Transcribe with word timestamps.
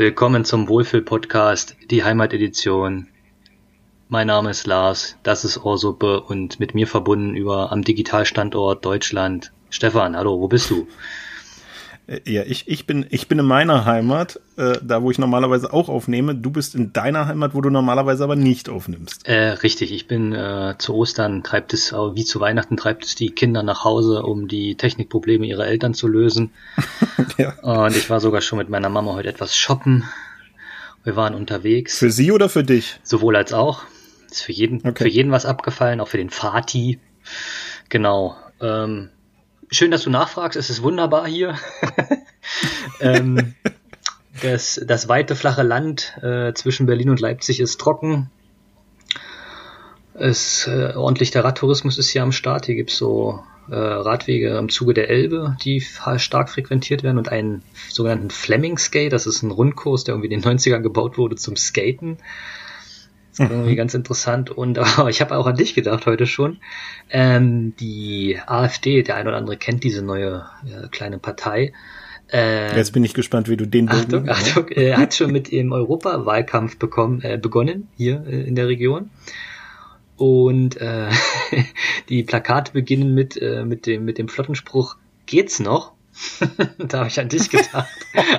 Willkommen 0.00 0.46
zum 0.46 0.66
Wohlfühl-Podcast, 0.68 1.76
die 1.90 2.02
Heimatedition. 2.04 3.08
Mein 4.08 4.28
Name 4.28 4.48
ist 4.48 4.66
Lars, 4.66 5.18
das 5.22 5.44
ist 5.44 5.62
Ohrsuppe 5.62 6.22
und 6.22 6.58
mit 6.58 6.74
mir 6.74 6.86
verbunden 6.86 7.36
über 7.36 7.70
am 7.70 7.84
Digitalstandort 7.84 8.82
Deutschland. 8.82 9.52
Stefan, 9.68 10.16
hallo, 10.16 10.40
wo 10.40 10.48
bist 10.48 10.70
du? 10.70 10.88
Äh, 12.10 12.20
ja, 12.30 12.42
ich, 12.42 12.66
ich, 12.66 12.86
bin, 12.86 13.06
ich 13.10 13.28
bin 13.28 13.38
in 13.38 13.46
meiner 13.46 13.84
Heimat, 13.84 14.40
äh, 14.56 14.78
da 14.82 15.02
wo 15.02 15.10
ich 15.10 15.18
normalerweise 15.18 15.72
auch 15.72 15.88
aufnehme. 15.88 16.34
Du 16.34 16.50
bist 16.50 16.74
in 16.74 16.92
deiner 16.92 17.26
Heimat, 17.26 17.54
wo 17.54 17.60
du 17.60 17.70
normalerweise 17.70 18.24
aber 18.24 18.36
nicht 18.36 18.68
aufnimmst. 18.68 19.26
Äh, 19.26 19.50
richtig, 19.50 19.92
ich 19.92 20.08
bin 20.08 20.32
äh, 20.32 20.74
zu 20.78 20.94
Ostern, 20.94 21.42
treibt 21.44 21.72
es, 21.72 21.92
wie 21.92 22.24
zu 22.24 22.40
Weihnachten, 22.40 22.76
treibt 22.76 23.04
es 23.04 23.14
die 23.14 23.30
Kinder 23.30 23.62
nach 23.62 23.84
Hause, 23.84 24.22
um 24.22 24.48
die 24.48 24.74
Technikprobleme 24.74 25.46
ihrer 25.46 25.66
Eltern 25.66 25.94
zu 25.94 26.08
lösen. 26.08 26.50
ja. 27.38 27.54
Und 27.60 27.96
ich 27.96 28.10
war 28.10 28.20
sogar 28.20 28.40
schon 28.40 28.58
mit 28.58 28.68
meiner 28.68 28.88
Mama 28.88 29.14
heute 29.14 29.28
etwas 29.28 29.56
shoppen. 29.56 30.04
Wir 31.04 31.16
waren 31.16 31.34
unterwegs. 31.34 31.98
Für 31.98 32.10
sie 32.10 32.32
oder 32.32 32.48
für 32.48 32.64
dich? 32.64 32.98
Sowohl 33.02 33.36
als 33.36 33.52
auch. 33.52 33.84
Ist 34.30 34.42
für 34.42 34.52
jeden, 34.52 34.78
okay. 34.86 35.04
für 35.04 35.08
jeden 35.08 35.32
was 35.32 35.46
abgefallen, 35.46 36.00
auch 36.00 36.08
für 36.08 36.18
den 36.18 36.30
Fati. 36.30 36.98
Genau. 37.88 38.36
Ähm, 38.60 39.08
schön, 39.70 39.90
dass 39.90 40.02
du 40.02 40.10
nachfragst. 40.10 40.56
Es 40.56 40.70
ist 40.70 40.82
wunderbar 40.82 41.26
hier. 41.26 41.56
ähm, 43.00 43.54
das, 44.42 44.80
das 44.84 45.08
weite, 45.08 45.36
flache 45.36 45.62
Land 45.62 46.16
äh, 46.22 46.52
zwischen 46.54 46.86
Berlin 46.86 47.10
und 47.10 47.20
Leipzig 47.20 47.60
ist 47.60 47.80
trocken. 47.80 48.30
Es, 50.14 50.66
äh, 50.66 50.92
ordentlich 50.94 51.30
der 51.30 51.44
Radtourismus 51.44 51.98
ist 51.98 52.10
hier 52.10 52.22
am 52.22 52.32
Start. 52.32 52.66
Hier 52.66 52.74
gibt's 52.74 52.96
so 52.96 53.42
äh, 53.70 53.74
Radwege 53.74 54.58
im 54.58 54.68
Zuge 54.68 54.94
der 54.94 55.08
Elbe, 55.08 55.56
die 55.62 55.80
stark 56.16 56.50
frequentiert 56.50 57.02
werden 57.02 57.18
und 57.18 57.30
einen 57.30 57.62
sogenannten 57.88 58.30
Fleming 58.30 58.76
Skate. 58.76 59.12
Das 59.12 59.26
ist 59.26 59.42
ein 59.42 59.50
Rundkurs, 59.50 60.04
der 60.04 60.14
irgendwie 60.14 60.32
in 60.32 60.40
den 60.40 60.58
90ern 60.58 60.80
gebaut 60.80 61.16
wurde 61.16 61.36
zum 61.36 61.56
Skaten. 61.56 62.18
Irgendwie 63.40 63.76
ganz 63.76 63.94
interessant. 63.94 64.50
Und 64.50 64.78
oh, 64.98 65.06
ich 65.08 65.20
habe 65.20 65.36
auch 65.36 65.46
an 65.46 65.56
dich 65.56 65.74
gedacht 65.74 66.06
heute 66.06 66.26
schon. 66.26 66.58
Ähm, 67.10 67.74
die 67.80 68.38
AfD, 68.46 69.02
der 69.02 69.16
ein 69.16 69.26
oder 69.26 69.36
andere 69.36 69.56
kennt 69.56 69.84
diese 69.84 70.02
neue 70.02 70.46
äh, 70.66 70.88
kleine 70.88 71.18
Partei. 71.18 71.72
Äh, 72.32 72.76
Jetzt 72.76 72.92
bin 72.92 73.02
ich 73.02 73.14
gespannt, 73.14 73.48
wie 73.48 73.56
du 73.56 73.66
den 73.66 73.88
Achtung, 73.88 74.20
Bogen, 74.20 74.30
Achtung, 74.30 74.68
äh, 74.68 74.94
hat 74.94 75.14
schon 75.14 75.32
mit 75.32 75.50
ihrem 75.50 75.72
Europawahlkampf 75.72 76.76
bekommen, 76.76 77.22
äh, 77.22 77.38
begonnen 77.38 77.88
hier 77.96 78.24
äh, 78.26 78.42
in 78.42 78.54
der 78.54 78.68
Region. 78.68 79.10
Und 80.16 80.76
äh, 80.76 81.08
die 82.08 82.22
Plakate 82.22 82.72
beginnen 82.72 83.14
mit, 83.14 83.40
äh, 83.40 83.64
mit, 83.64 83.86
dem, 83.86 84.04
mit 84.04 84.18
dem 84.18 84.28
Flottenspruch, 84.28 84.96
geht's 85.26 85.60
noch? 85.60 85.92
da 86.78 86.98
habe 86.98 87.08
ich 87.08 87.18
an 87.20 87.28
dich 87.28 87.48
gedacht. 87.50 87.88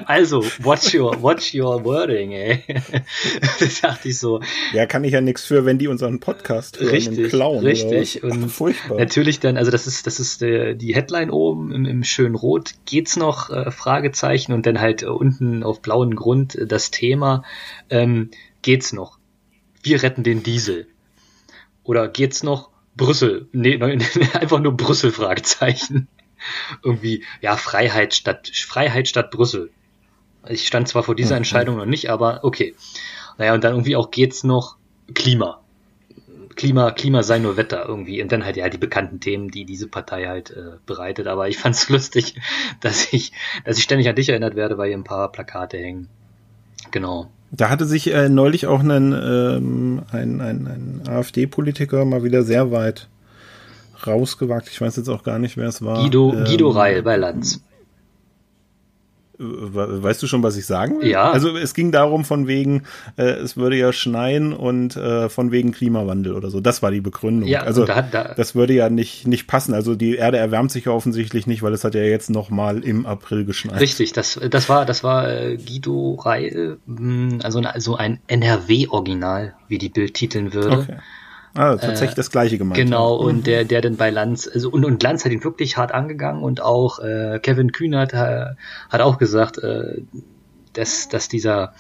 Also, 0.06 0.44
watch 0.60 0.94
your, 0.94 1.22
watch 1.22 1.54
your 1.54 1.84
wording, 1.84 2.32
ey. 2.32 2.64
das 3.60 3.82
dachte 3.82 4.10
ich 4.10 4.20
so. 4.20 4.42
Ja, 4.74 4.86
kann 4.86 5.04
ich 5.04 5.14
ja 5.14 5.22
nichts 5.22 5.44
für, 5.44 5.66
wenn 5.66 5.78
die 5.78 5.88
unseren 5.88 6.20
Podcast 6.20 6.80
hören 6.80 6.90
richtig, 6.90 7.30
klauen. 7.30 7.64
Richtig. 7.64 8.24
Und 8.24 8.50
furchtbar. 8.50 8.98
natürlich 8.98 9.40
dann, 9.40 9.58
also 9.58 9.72
das 9.72 9.88
ist, 9.88 10.08
das 10.08 10.20
ist 10.20 10.42
äh, 10.42 10.76
die 10.76 10.96
Headline 10.96 11.32
oben 11.32 11.72
im, 11.72 11.86
im 11.86 12.04
schönen 12.04 12.36
Rot. 12.36 12.74
Geht's 12.86 13.18
noch? 13.18 13.50
Äh, 13.50 13.72
Fragezeichen 13.72 14.54
und 14.54 14.66
dann 14.66 14.80
halt 14.80 15.04
äh, 15.04 15.08
unten 15.08 15.64
auf 15.64 15.82
blauen 15.82 16.16
Grund 16.16 16.56
äh, 16.56 16.68
das 16.68 16.92
Thema. 16.92 17.44
Ähm, 17.90 18.32
geht's 18.62 18.94
noch? 18.94 19.18
Wir 19.84 20.04
retten 20.04 20.24
den 20.24 20.44
Diesel. 20.44 20.88
Oder 21.84 22.08
geht's 22.08 22.44
noch? 22.44 22.70
Brüssel. 22.96 23.48
Nee, 23.54 23.80
einfach 24.34 24.60
nur 24.60 24.76
Brüssel 24.76 25.12
Fragezeichen 25.12 26.08
irgendwie, 26.84 27.24
ja, 27.42 27.58
Freiheit 27.58 28.14
statt, 28.14 28.52
Freiheit 28.54 29.08
statt 29.08 29.32
Brüssel. 29.32 29.72
Ich 30.48 30.68
stand 30.68 30.88
zwar 30.88 31.04
vor 31.04 31.16
dieser 31.16 31.36
mhm. 31.36 31.38
Entscheidung 31.38 31.78
noch 31.78 31.86
nicht, 31.86 32.10
aber 32.10 32.44
okay. 32.44 32.76
Naja, 33.38 33.54
und 33.54 33.64
dann 33.64 33.74
irgendwie 33.74 33.96
auch 33.96 34.12
geht's 34.12 34.44
noch 34.44 34.78
Klima. 35.14 35.62
Klima, 36.56 36.92
Klima 36.92 37.24
sei 37.24 37.40
nur 37.40 37.58
Wetter 37.58 37.86
irgendwie. 37.88 38.22
Und 38.22 38.32
dann 38.32 38.44
halt 38.44 38.58
ja 38.58 38.70
die 38.70 38.78
bekannten 38.78 39.20
Themen, 39.20 39.50
die 39.50 39.66
diese 39.66 39.88
Partei 39.88 40.26
halt 40.26 40.52
äh, 40.52 40.78
bereitet. 40.86 41.28
Aber 41.28 41.48
ich 41.48 41.58
fand's 41.58 41.90
lustig, 41.90 42.36
dass 42.82 43.14
ich, 43.14 43.32
dass 43.66 43.78
ich 43.78 43.84
ständig 43.84 44.10
an 44.10 44.16
dich 44.16 44.30
erinnert 44.30 44.56
werde, 44.56 44.78
weil 44.78 44.90
hier 44.90 44.98
ein 44.98 45.04
paar 45.04 45.32
Plakate 45.32 45.78
hängen. 45.78 46.08
Genau. 46.92 47.30
Da 47.52 47.70
hatte 47.70 47.86
sich 47.86 48.14
äh, 48.14 48.30
neulich 48.30 48.66
auch 48.66 48.80
einen, 48.80 49.12
ähm, 49.14 50.04
ein, 50.12 50.42
ein, 50.42 50.68
ein 50.68 51.04
AfD-Politiker 51.08 52.06
mal 52.06 52.24
wieder 52.24 52.44
sehr 52.44 52.72
weit 52.72 53.08
rausgewagt. 54.08 54.70
Ich 54.70 54.82
weiß 54.82 54.96
jetzt 54.98 55.10
auch 55.10 55.24
gar 55.24 55.40
nicht, 55.40 55.58
wer 55.58 55.68
es 55.68 55.84
war. 55.84 56.02
Guido, 56.02 56.34
ähm, 56.34 56.46
Guido 56.46 56.70
Reil 56.70 57.04
bei 57.04 57.18
Lanz. 57.18 57.62
Weißt 59.44 60.22
du 60.22 60.28
schon, 60.28 60.44
was 60.44 60.56
ich 60.56 60.68
sagen 60.68 61.02
will? 61.02 61.10
Ja. 61.10 61.32
Also 61.32 61.58
es 61.58 61.74
ging 61.74 61.92
darum 61.92 62.26
von 62.26 62.48
wegen, 62.48 62.84
äh, 63.18 63.24
es 63.24 63.58
würde 63.58 63.76
ja 63.76 63.92
schneien 63.92 64.54
und 64.54 64.96
äh, 64.96 65.30
von 65.30 65.52
wegen 65.52 65.72
Klimawandel 65.72 66.36
oder 66.36 66.52
so. 66.52 66.60
Das 66.60 66.84
war 66.84 66.92
die 66.92 67.02
Begründung. 67.02 67.50
Ja, 67.50 67.62
also 67.64 67.86
da, 67.86 68.04
da, 68.04 68.36
das 68.36 68.54
würde 68.54 68.74
ja 68.74 68.90
nicht 68.90 69.28
nicht 69.28 69.48
passen. 69.48 69.74
Also 69.74 69.96
die 69.96 70.16
Erde 70.16 70.38
erwärmt 70.38 70.72
sich 70.72 70.86
ja 70.86 70.92
offensichtlich 70.92 71.48
nicht, 71.48 71.64
weil 71.64 71.74
es 71.74 71.84
hat 71.84 71.96
ja 71.96 72.04
jetzt 72.04 72.30
noch 72.30 72.52
mal 72.52 72.84
im 72.84 73.08
April 73.08 73.44
geschneit. 73.46 73.80
Richtig, 73.80 74.14
das 74.14 74.40
das 74.50 74.70
war 74.70 74.86
das 74.86 75.04
war 75.04 75.28
äh, 75.28 75.58
Guido 75.58 76.20
Reil, 76.22 76.78
hm, 76.86 77.40
also 77.42 77.64
so 77.80 77.96
ein 77.96 78.20
NRW-Original, 78.28 79.56
wie 79.68 79.80
die 79.80 79.90
Bild 79.90 80.14
titeln 80.14 80.54
würde. 80.54 80.78
Okay. 80.78 80.98
Ah, 81.54 81.76
tatsächlich 81.76 82.12
äh, 82.12 82.16
das 82.16 82.32
gleiche 82.32 82.58
gemeint. 82.58 82.78
Genau, 82.78 83.20
ja. 83.20 83.26
und 83.26 83.38
mhm. 83.38 83.44
der, 83.44 83.66
der 83.66 83.82
dann 83.82 83.98
bei 83.98 84.10
Lanz, 84.10 84.50
also 84.52 84.70
und, 84.70 84.86
und 84.86 85.04
Lanz 85.04 85.26
hat 85.26 85.32
ihn 85.32 85.44
wirklich 85.44 85.78
hart 85.78 85.92
angegangen 85.92 86.44
und 86.44 86.62
auch 86.62 87.00
äh, 87.00 87.40
Kevin 87.42 87.72
Kühnert 87.72 88.14
äh, 88.14 88.56
hat 88.90 89.02
auch 89.02 89.18
gesagt, 89.18 89.58
äh, 89.58 90.02
dass, 90.74 91.10
dass 91.10 91.28
dieser 91.28 91.74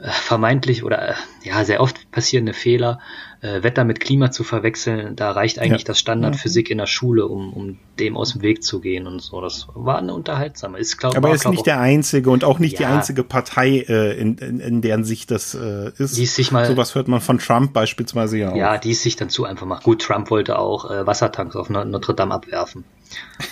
äh, 0.00 0.10
vermeintlich 0.10 0.82
oder 0.82 1.10
äh, 1.10 1.14
ja 1.42 1.64
sehr 1.64 1.80
oft 1.80 2.10
passierende 2.10 2.52
Fehler, 2.52 2.98
äh, 3.46 3.62
Wetter 3.62 3.84
mit 3.84 4.00
Klima 4.00 4.30
zu 4.30 4.44
verwechseln, 4.44 5.14
da 5.16 5.30
reicht 5.30 5.58
eigentlich 5.58 5.82
ja. 5.82 5.86
das 5.86 5.98
Standardphysik 5.98 6.70
in 6.70 6.78
der 6.78 6.86
Schule, 6.86 7.26
um, 7.26 7.52
um 7.52 7.78
dem 7.98 8.16
aus 8.16 8.32
dem 8.32 8.42
Weg 8.42 8.64
zu 8.64 8.80
gehen 8.80 9.06
und 9.06 9.20
so. 9.20 9.40
Das 9.40 9.68
war 9.74 9.98
eine 9.98 10.12
unterhaltsame. 10.12 10.78
Ist, 10.78 10.96
glaub, 10.98 11.16
Aber 11.16 11.28
er 11.28 11.34
ist 11.34 11.48
nicht 11.48 11.66
der 11.66 11.80
einzige 11.80 12.30
und 12.30 12.44
auch 12.44 12.58
nicht 12.58 12.78
ja, 12.78 12.78
die 12.78 12.84
einzige 12.86 13.22
Partei, 13.22 13.84
äh, 13.88 14.18
in, 14.18 14.36
in, 14.38 14.60
in 14.60 14.80
deren 14.80 15.04
Sicht 15.04 15.30
das 15.30 15.54
äh, 15.54 15.92
ist. 15.98 16.16
Die 16.16 16.26
sich 16.26 16.50
mal, 16.50 16.66
Sowas 16.66 16.94
hört 16.94 17.08
man 17.08 17.20
von 17.20 17.38
Trump 17.38 17.72
beispielsweise 17.72 18.38
ja 18.38 18.50
auch. 18.50 18.56
Ja, 18.56 18.78
die 18.78 18.90
es 18.90 19.02
sich 19.02 19.16
dann 19.16 19.30
zu 19.30 19.44
einfach 19.44 19.66
macht. 19.66 19.84
Gut, 19.84 20.02
Trump 20.02 20.30
wollte 20.30 20.58
auch 20.58 20.90
äh, 20.90 21.06
Wassertanks 21.06 21.56
auf 21.56 21.70
Notre 21.70 22.14
Dame 22.14 22.34
abwerfen. 22.34 22.84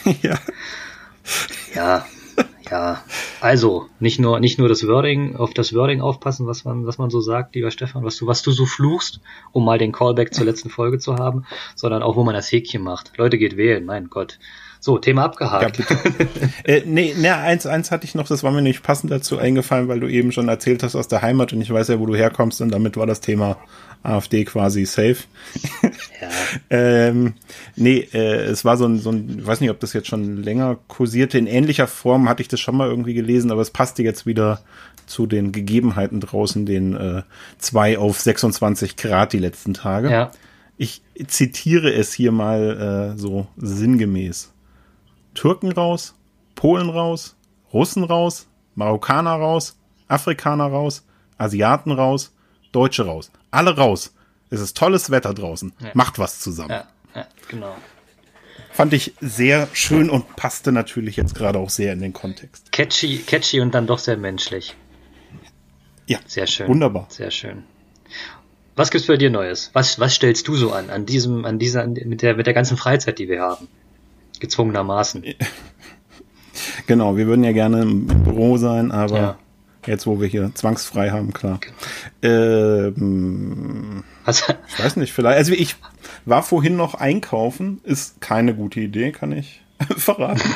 ja. 0.23 0.39
Ja, 1.75 2.05
ja, 2.71 3.03
also 3.41 3.87
nicht 4.01 4.19
nur 4.19 4.41
nicht 4.41 4.59
nur 4.59 4.69
das 4.69 4.87
Wording 4.87 5.37
auf 5.37 5.55
das 5.55 5.75
Wording 5.75 6.01
aufpassen, 6.01 6.47
was 6.47 6.65
man 6.65 6.87
was 6.87 6.99
man 6.99 7.11
so 7.11 7.21
sagt, 7.21 7.55
lieber 7.55 7.71
Stefan, 7.71 8.05
was 8.05 8.17
du 8.17 8.27
was 8.27 8.43
du 8.43 8.51
so 8.53 8.67
fluchst, 8.67 9.21
um 9.53 9.65
mal 9.65 9.79
den 9.79 9.93
Callback 9.93 10.35
zur 10.35 10.47
letzten 10.47 10.71
Folge 10.71 10.99
zu 10.99 11.17
haben, 11.17 11.45
sondern 11.75 12.03
auch 12.03 12.17
wo 12.17 12.25
man 12.25 12.35
das 12.35 12.51
Häkchen 12.51 12.83
macht. 12.83 13.13
Leute 13.17 13.39
geht 13.39 13.57
wählen, 13.57 13.85
mein 13.85 14.09
Gott. 14.09 14.39
So, 14.85 14.99
Thema 14.99 15.25
abgehakt. 15.25 15.79
Ja, 15.79 15.87
äh, 16.65 16.83
nee, 16.85 17.15
nee, 17.17 17.29
eins, 17.31 17.65
eins 17.65 17.91
hatte 17.91 18.05
ich 18.05 18.15
noch, 18.15 18.29
das 18.29 18.43
war 18.43 18.53
mir 18.53 18.61
nicht 18.61 18.83
passend 18.83 19.11
dazu 19.11 19.39
eingefallen, 19.39 19.89
weil 19.89 19.99
du 19.99 20.09
eben 20.09 20.31
schon 20.31 20.47
erzählt 20.47 20.83
hast 20.83 20.95
aus 20.95 21.09
der 21.09 21.23
Heimat 21.23 21.55
und 21.55 21.63
ich 21.63 21.73
weiß 21.73 21.89
ja, 21.89 22.01
wo 22.01 22.05
du 22.05 22.15
herkommst 22.15 22.61
und 22.61 22.69
damit 22.69 22.99
war 22.99 23.07
das 23.07 23.23
Thema 23.23 23.57
AfD 24.05 24.45
quasi 24.45 24.85
safe. 24.85 25.17
Ja. 25.83 25.91
ähm, 26.71 27.35
nee, 27.75 28.07
äh, 28.13 28.45
es 28.45 28.65
war 28.65 28.77
so 28.77 28.87
ein, 28.87 28.99
so 28.99 29.11
ein, 29.11 29.39
ich 29.41 29.47
weiß 29.47 29.61
nicht, 29.61 29.71
ob 29.71 29.81
das 29.81 29.93
jetzt 29.95 30.09
schon 30.09 30.43
länger 30.43 30.79
kursierte. 30.89 31.39
In 31.39 31.47
ähnlicher 31.47 31.87
Form 31.87 32.29
hatte 32.29 32.43
ich 32.43 32.49
das 32.49 32.61
schon 32.61 32.77
mal 32.77 32.89
irgendwie 32.89 33.15
gelesen, 33.15 33.51
aber 33.51 33.63
es 33.63 33.71
passte 33.71 34.03
jetzt 34.03 34.27
wieder 34.27 34.61
zu 35.07 35.27
den 35.27 35.53
Gegebenheiten 35.53 36.21
draußen, 36.21 36.67
den 36.67 36.95
äh, 36.95 37.23
2 37.59 37.99
auf 37.99 38.21
26 38.21 38.97
Grad 38.97 39.33
die 39.33 39.39
letzten 39.39 39.75
Tage. 39.75 40.11
Ja. 40.11 40.31
Ich 40.77 41.03
zitiere 41.27 41.93
es 41.93 42.13
hier 42.13 42.33
mal 42.33 43.15
äh, 43.15 43.19
so 43.19 43.47
sinngemäß. 43.57 44.53
Türken 45.35 45.73
raus, 45.73 46.15
Polen 46.55 46.91
raus, 46.91 47.37
Russen 47.73 48.05
raus, 48.05 48.49
Marokkaner 48.75 49.35
raus, 49.35 49.79
Afrikaner 50.09 50.67
raus, 50.67 51.07
Asiaten 51.39 51.93
raus, 51.93 52.35
Deutsche 52.73 53.05
raus. 53.05 53.31
Alle 53.55 53.77
raus. 53.77 54.13
Es 54.51 54.61
ist 54.61 54.77
tolles 54.77 55.11
Wetter 55.11 55.35
draußen. 55.35 55.73
Ja. 55.81 55.91
Macht 55.95 56.19
was 56.19 56.41
zusammen. 56.41 56.71
Ja, 56.71 56.89
ja, 57.15 57.27
genau. 57.49 57.75
Fand 58.73 58.93
ich 58.93 59.15
sehr 59.21 59.69
schön 59.73 60.11
und 60.11 60.37
passte 60.37 60.73
natürlich 60.73 61.17
jetzt 61.17 61.35
gerade 61.35 61.59
auch 61.59 61.71
sehr 61.71 61.93
in 61.93 62.01
den 62.01 62.13
Kontext. 62.13 62.73
Catchy, 62.73 63.19
catchy 63.19 63.61
und 63.61 63.75
dann 63.75 63.87
doch 63.87 63.99
sehr 63.99 64.17
menschlich. 64.17 64.75
Ja. 66.07 66.19
Sehr 66.27 66.47
schön. 66.47 66.69
Wunderbar. 66.69 67.07
Sehr 67.09 67.31
schön. 67.31 67.63
Was 68.77 68.91
gibt's 68.91 69.07
bei 69.07 69.17
dir 69.17 69.31
Neues? 69.31 69.71
Was, 69.73 70.01
was 70.01 70.15
stellst 70.15 70.49
du 70.49 70.57
so 70.57 70.73
an, 70.73 70.91
an 70.91 71.07
diesem, 71.07 71.45
an 71.45 71.61
dieser, 71.61 71.87
mit 71.87 72.23
der, 72.23 72.35
mit 72.37 72.47
der 72.47 72.55
ganzen 72.55 72.77
Freizeit, 72.77 73.19
die 73.21 73.29
wir 73.29 73.41
haben? 73.41 73.69
Gezwungenermaßen. 74.41 75.25
Genau, 76.87 77.17
wir 77.17 77.27
würden 77.27 77.45
ja 77.45 77.53
gerne 77.53 77.83
im 77.83 78.07
Büro 78.07 78.59
sein, 78.59 78.93
aber 78.93 79.17
ja. 79.17 79.39
Jetzt, 79.87 80.07
wo 80.07 80.21
wir 80.21 80.29
hier 80.29 80.53
zwangsfrei 80.55 81.11
haben, 81.11 81.33
klar. 81.33 81.61
Ähm, 82.23 84.05
also, 84.25 84.55
ich 84.69 84.83
weiß 84.83 84.97
nicht, 84.97 85.13
vielleicht. 85.13 85.39
Also 85.39 85.53
ich 85.53 85.77
war 86.25 86.43
vorhin 86.43 86.77
noch 86.77 86.95
einkaufen, 86.95 87.81
ist 87.85 88.21
keine 88.21 88.55
gute 88.55 88.81
Idee, 88.81 89.13
kann 89.13 89.33
ich 89.33 89.63
verraten. 89.97 90.51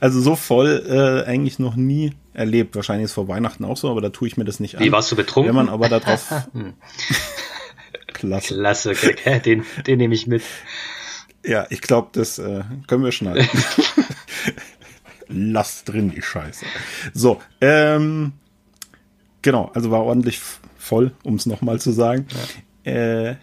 Also 0.00 0.20
so 0.20 0.36
voll 0.36 0.84
äh, 0.88 1.28
eigentlich 1.28 1.58
noch 1.58 1.76
nie 1.76 2.14
erlebt. 2.34 2.74
Wahrscheinlich 2.76 3.06
ist 3.06 3.12
vor 3.12 3.28
Weihnachten 3.28 3.64
auch 3.64 3.76
so, 3.76 3.90
aber 3.90 4.00
da 4.00 4.08
tue 4.08 4.28
ich 4.28 4.36
mir 4.36 4.44
das 4.44 4.60
nicht 4.60 4.76
an. 4.76 4.84
Wie 4.84 4.92
warst 4.92 5.10
du 5.12 5.16
betrunken? 5.16 5.48
Wenn 5.48 5.56
man 5.56 5.68
aber 5.68 5.88
darauf. 5.88 6.30
Hm. 6.52 6.74
Klasse. 8.12 8.54
Klasse, 8.54 8.90
okay, 8.90 9.40
den, 9.40 9.64
den 9.86 9.98
nehme 9.98 10.14
ich 10.14 10.26
mit. 10.26 10.42
Ja, 11.44 11.66
ich 11.70 11.80
glaube, 11.80 12.10
das 12.12 12.38
äh, 12.38 12.62
können 12.86 13.04
wir 13.04 13.12
schneiden. 13.12 13.48
Lass 15.28 15.84
drin 15.84 16.10
die 16.10 16.22
Scheiße. 16.22 16.64
So, 17.14 17.40
ähm, 17.60 18.32
genau, 19.42 19.70
also 19.74 19.90
war 19.90 20.04
ordentlich 20.04 20.40
voll, 20.78 21.12
um 21.22 21.34
es 21.34 21.46
nochmal 21.46 21.80
zu 21.80 21.92
sagen. 21.92 22.26
Ja. 22.84 22.92
Äh, 22.92 23.36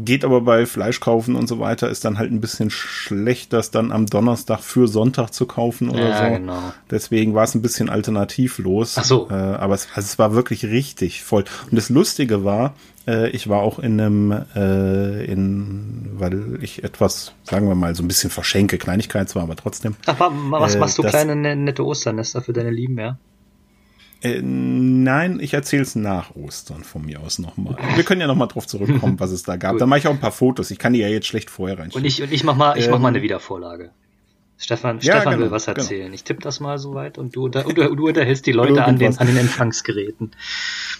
Geht 0.00 0.24
aber 0.24 0.42
bei 0.42 0.64
Fleisch 0.64 1.00
kaufen 1.00 1.34
und 1.34 1.48
so 1.48 1.58
weiter, 1.58 1.90
ist 1.90 2.04
dann 2.04 2.18
halt 2.18 2.30
ein 2.30 2.40
bisschen 2.40 2.70
schlecht, 2.70 3.52
das 3.52 3.72
dann 3.72 3.90
am 3.90 4.06
Donnerstag 4.06 4.60
für 4.60 4.86
Sonntag 4.86 5.30
zu 5.30 5.44
kaufen 5.44 5.88
oder 5.90 6.10
ja, 6.10 6.28
so. 6.28 6.34
Genau. 6.36 6.72
Deswegen 6.88 7.34
war 7.34 7.42
es 7.42 7.56
ein 7.56 7.62
bisschen 7.62 7.88
alternativlos. 7.88 8.96
Ach 8.96 9.02
so. 9.02 9.28
Äh, 9.28 9.34
aber 9.34 9.74
es, 9.74 9.88
also 9.94 10.06
es 10.06 10.16
war 10.16 10.34
wirklich 10.34 10.64
richtig 10.66 11.24
voll. 11.24 11.44
Und 11.68 11.76
das 11.76 11.88
Lustige 11.88 12.44
war, 12.44 12.74
äh, 13.08 13.30
ich 13.30 13.48
war 13.48 13.62
auch 13.62 13.80
in 13.80 14.00
einem, 14.00 14.30
äh, 14.54 15.24
in, 15.24 16.10
weil 16.12 16.60
ich 16.62 16.84
etwas, 16.84 17.32
sagen 17.42 17.66
wir 17.66 17.74
mal, 17.74 17.96
so 17.96 18.04
ein 18.04 18.08
bisschen 18.08 18.30
verschenke, 18.30 18.78
Kleinigkeit 18.78 19.28
zwar, 19.28 19.42
aber 19.42 19.56
trotzdem. 19.56 19.96
Ach, 20.06 20.20
was 20.20 20.76
äh, 20.76 20.78
machst 20.78 20.98
du 20.98 21.02
kleine 21.02 21.34
ne, 21.34 21.56
nette 21.56 21.84
Osternester 21.84 22.40
für 22.40 22.52
deine 22.52 22.70
Lieben, 22.70 22.98
ja? 22.98 23.18
Äh, 24.20 24.40
nein, 24.42 25.38
ich 25.40 25.54
erzähle 25.54 25.82
es 25.82 25.94
nach 25.94 26.34
Ostern 26.34 26.82
von 26.82 27.04
mir 27.04 27.20
aus 27.20 27.38
nochmal. 27.38 27.76
Wir 27.94 28.04
können 28.04 28.20
ja 28.20 28.26
nochmal 28.26 28.48
drauf 28.48 28.66
zurückkommen, 28.66 29.20
was 29.20 29.30
es 29.30 29.44
da 29.44 29.56
gab. 29.56 29.78
Dann 29.78 29.88
mache 29.88 30.00
ich 30.00 30.06
auch 30.08 30.12
ein 30.12 30.20
paar 30.20 30.32
Fotos. 30.32 30.70
Ich 30.70 30.78
kann 30.78 30.92
die 30.92 31.00
ja 31.00 31.08
jetzt 31.08 31.26
schlecht 31.26 31.50
vorher 31.50 31.78
reinschieben. 31.78 32.02
Und 32.02 32.06
ich, 32.06 32.22
und 32.22 32.32
ich 32.32 32.42
mach 32.42 32.56
mal, 32.56 32.76
ich 32.76 32.86
ähm, 32.86 32.92
mach 32.92 32.98
mal 32.98 33.08
eine 33.08 33.18
ähm, 33.18 33.24
Wiedervorlage. 33.24 33.90
Stefan, 34.60 34.96
ja, 34.96 35.14
Stefan 35.14 35.34
genau, 35.34 35.44
will 35.44 35.50
was 35.52 35.66
genau. 35.66 35.78
erzählen. 35.78 36.02
Genau. 36.06 36.14
Ich 36.14 36.24
tippe 36.24 36.42
das 36.42 36.58
mal 36.58 36.78
so 36.78 36.94
weit 36.94 37.16
und 37.16 37.36
du, 37.36 37.48
du, 37.48 37.62
du 37.62 38.08
unterhältst 38.08 38.44
die 38.44 38.52
Leute 38.52 38.84
an 38.84 38.98
den, 38.98 39.16
an 39.16 39.26
den 39.28 39.36
Empfangsgeräten. 39.36 40.32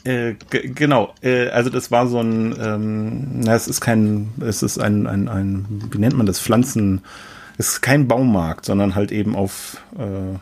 Äh, 0.04 0.34
genau, 0.50 1.12
äh, 1.22 1.48
also 1.48 1.68
das 1.68 1.90
war 1.90 2.06
so 2.06 2.20
ein, 2.20 2.54
ähm, 2.60 3.40
na, 3.40 3.56
es 3.56 3.66
ist 3.66 3.80
kein, 3.80 4.28
es 4.40 4.62
ist 4.62 4.78
ein, 4.78 5.08
ein, 5.08 5.28
ein, 5.28 5.88
wie 5.90 5.98
nennt 5.98 6.16
man 6.16 6.26
das, 6.26 6.38
Pflanzen, 6.38 7.00
es 7.56 7.70
ist 7.70 7.80
kein 7.80 8.06
Baumarkt, 8.06 8.64
sondern 8.64 8.94
halt 8.94 9.10
eben 9.10 9.34
auf 9.34 9.82
äh, 9.98 10.38